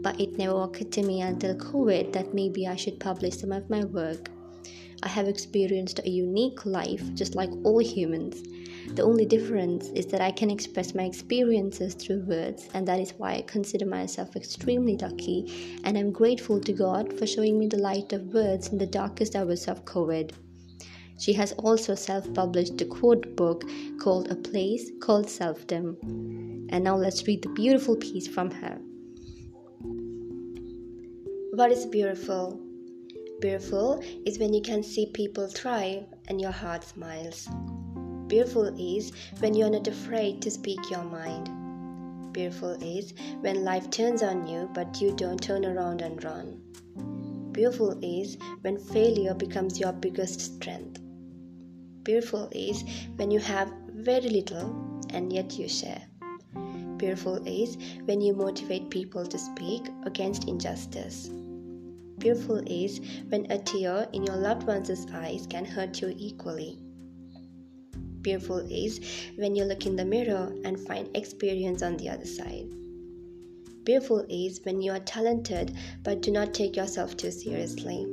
but 0.03 0.19
it 0.19 0.37
never 0.37 0.63
occurred 0.63 0.91
to 0.91 1.01
me 1.01 1.21
until 1.21 1.55
COVID 1.55 2.11
that 2.11 2.33
maybe 2.33 2.67
I 2.67 2.75
should 2.75 2.99
publish 2.99 3.37
some 3.37 3.53
of 3.53 3.69
my 3.69 3.85
work. 3.85 4.29
I 5.01 5.07
have 5.07 5.27
experienced 5.27 6.01
a 6.03 6.09
unique 6.09 6.65
life 6.65 7.01
just 7.15 7.35
like 7.35 7.49
all 7.63 7.79
humans. 7.79 8.43
The 8.95 9.03
only 9.03 9.25
difference 9.25 9.87
is 9.89 10.05
that 10.07 10.21
I 10.21 10.29
can 10.29 10.51
express 10.51 10.93
my 10.93 11.03
experiences 11.03 11.95
through 11.95 12.25
words, 12.27 12.69
and 12.75 12.87
that 12.87 12.99
is 12.99 13.15
why 13.17 13.33
I 13.33 13.41
consider 13.41 13.87
myself 13.87 14.35
extremely 14.35 14.97
lucky 14.97 15.81
and 15.83 15.97
I'm 15.97 16.11
grateful 16.11 16.59
to 16.61 16.73
God 16.73 17.11
for 17.17 17.25
showing 17.25 17.57
me 17.57 17.67
the 17.67 17.79
light 17.79 18.13
of 18.13 18.33
words 18.33 18.67
in 18.67 18.77
the 18.77 18.85
darkest 18.85 19.35
hours 19.35 19.67
of 19.67 19.83
COVID. 19.85 20.31
She 21.19 21.33
has 21.33 21.53
also 21.53 21.95
self 21.95 22.31
published 22.35 22.81
a 22.81 22.85
quote 22.85 23.35
book 23.35 23.63
called 23.99 24.29
A 24.29 24.35
Place 24.35 24.91
Called 25.01 25.25
Selfdom. 25.25 25.97
And 26.69 26.83
now 26.83 26.95
let's 26.95 27.25
read 27.25 27.41
the 27.41 27.49
beautiful 27.49 27.95
piece 27.95 28.27
from 28.27 28.51
her. 28.51 28.77
What 31.55 31.71
is 31.71 31.87
beautiful? 31.87 32.61
Beautiful 33.41 34.03
is 34.25 34.37
when 34.37 34.53
you 34.53 34.61
can 34.61 34.83
see 34.83 35.07
people 35.13 35.47
thrive 35.47 36.05
and 36.27 36.39
your 36.39 36.51
heart 36.51 36.83
smiles. 36.83 37.47
Beautiful 38.33 38.73
is 38.79 39.11
when 39.41 39.53
you're 39.53 39.69
not 39.69 39.87
afraid 39.87 40.41
to 40.41 40.49
speak 40.49 40.89
your 40.89 41.03
mind. 41.03 41.51
Beautiful 42.33 42.71
is 42.81 43.13
when 43.41 43.63
life 43.63 43.91
turns 43.91 44.23
on 44.23 44.47
you 44.47 44.67
but 44.73 44.99
you 44.99 45.15
don't 45.15 45.39
turn 45.39 45.63
around 45.63 46.01
and 46.01 46.23
run. 46.23 46.59
Beautiful 47.51 47.95
is 48.01 48.39
when 48.61 48.79
failure 48.79 49.35
becomes 49.35 49.79
your 49.79 49.93
biggest 49.93 50.41
strength. 50.41 50.99
Beautiful 52.01 52.49
is 52.53 52.83
when 53.17 53.29
you 53.29 53.39
have 53.39 53.71
very 53.89 54.29
little 54.29 54.99
and 55.11 55.31
yet 55.31 55.59
you 55.59 55.69
share. 55.69 56.01
Beautiful 56.97 57.35
is 57.47 57.77
when 58.05 58.19
you 58.19 58.33
motivate 58.33 58.89
people 58.89 59.27
to 59.27 59.37
speak 59.37 59.83
against 60.07 60.47
injustice. 60.47 61.29
Beautiful 62.17 62.63
is 62.65 62.99
when 63.29 63.45
a 63.51 63.59
tear 63.59 64.07
in 64.11 64.23
your 64.23 64.37
loved 64.37 64.65
one's 64.65 65.05
eyes 65.13 65.45
can 65.45 65.65
hurt 65.65 66.01
you 66.01 66.15
equally. 66.17 66.82
Beautiful 68.23 68.59
is 68.71 69.01
when 69.35 69.53
you 69.53 69.65
look 69.65 69.85
in 69.85 69.97
the 69.97 70.05
mirror 70.05 70.51
and 70.63 70.79
find 70.79 71.15
experience 71.15 71.83
on 71.83 71.97
the 71.97 72.09
other 72.09 72.25
side. 72.25 72.69
Beautiful 73.83 74.25
is 74.29 74.61
when 74.63 74.81
you 74.81 74.93
are 74.93 74.99
talented 74.99 75.75
but 76.03 76.21
do 76.21 76.31
not 76.31 76.53
take 76.53 76.77
yourself 76.77 77.17
too 77.17 77.31
seriously. 77.31 78.07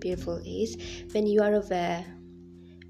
Beautiful 0.00 0.42
is 0.44 0.76
when 1.12 1.26
you 1.26 1.40
are 1.40 1.54
aware. 1.54 2.04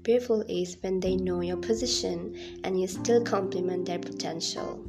Beautiful 0.03 0.43
is 0.49 0.75
when 0.81 0.99
they 0.99 1.15
know 1.15 1.39
your 1.39 1.57
position 1.57 2.35
and 2.65 2.79
you 2.79 2.87
still 2.87 3.23
compliment 3.23 3.85
their 3.85 3.99
potential. 3.99 4.83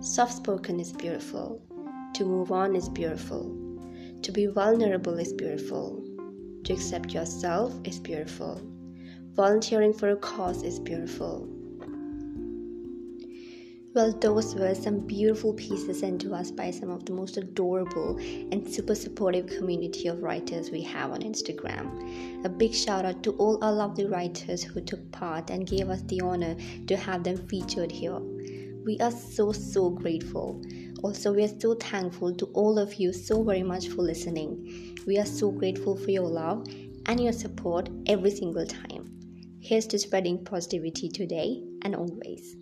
Soft 0.00 0.34
spoken 0.34 0.78
is 0.78 0.92
beautiful. 0.92 1.62
To 2.14 2.24
move 2.26 2.52
on 2.52 2.76
is 2.76 2.90
beautiful. 2.90 3.56
To 4.20 4.30
be 4.30 4.44
vulnerable 4.44 5.18
is 5.18 5.32
beautiful. 5.32 6.04
To 6.64 6.72
accept 6.74 7.14
yourself 7.14 7.74
is 7.84 7.98
beautiful. 7.98 8.60
Volunteering 9.38 9.92
for 9.92 10.08
a 10.08 10.16
cause 10.16 10.64
is 10.64 10.80
beautiful. 10.80 11.46
Well, 13.94 14.12
those 14.20 14.56
were 14.56 14.74
some 14.74 15.06
beautiful 15.06 15.54
pieces 15.54 16.00
sent 16.00 16.22
to 16.22 16.34
us 16.34 16.50
by 16.50 16.72
some 16.72 16.90
of 16.90 17.04
the 17.04 17.12
most 17.12 17.36
adorable 17.36 18.18
and 18.18 18.66
super 18.66 18.96
supportive 18.96 19.46
community 19.46 20.08
of 20.08 20.24
writers 20.24 20.72
we 20.72 20.82
have 20.82 21.12
on 21.12 21.20
Instagram. 21.20 22.44
A 22.44 22.48
big 22.48 22.74
shout 22.74 23.04
out 23.04 23.22
to 23.22 23.30
all 23.34 23.62
our 23.62 23.72
lovely 23.72 24.06
writers 24.06 24.64
who 24.64 24.80
took 24.80 25.08
part 25.12 25.50
and 25.50 25.68
gave 25.68 25.88
us 25.88 26.02
the 26.02 26.20
honor 26.20 26.56
to 26.88 26.96
have 26.96 27.22
them 27.22 27.36
featured 27.46 27.92
here. 27.92 28.18
We 28.84 28.98
are 28.98 29.12
so, 29.12 29.52
so 29.52 29.88
grateful. 29.88 30.60
Also, 31.04 31.32
we 31.32 31.44
are 31.44 31.60
so 31.60 31.74
thankful 31.76 32.34
to 32.34 32.46
all 32.54 32.76
of 32.76 32.92
you 32.96 33.12
so 33.12 33.44
very 33.44 33.62
much 33.62 33.86
for 33.86 34.02
listening. 34.02 34.98
We 35.06 35.16
are 35.16 35.26
so 35.26 35.52
grateful 35.52 35.96
for 35.96 36.10
your 36.10 36.26
love 36.26 36.66
and 37.06 37.22
your 37.22 37.32
support 37.32 37.88
every 38.08 38.32
single 38.32 38.66
time. 38.66 38.97
Here's 39.68 39.86
to 39.88 39.98
spreading 39.98 40.46
positivity 40.46 41.10
today 41.10 41.62
and 41.82 41.94
always. 41.94 42.56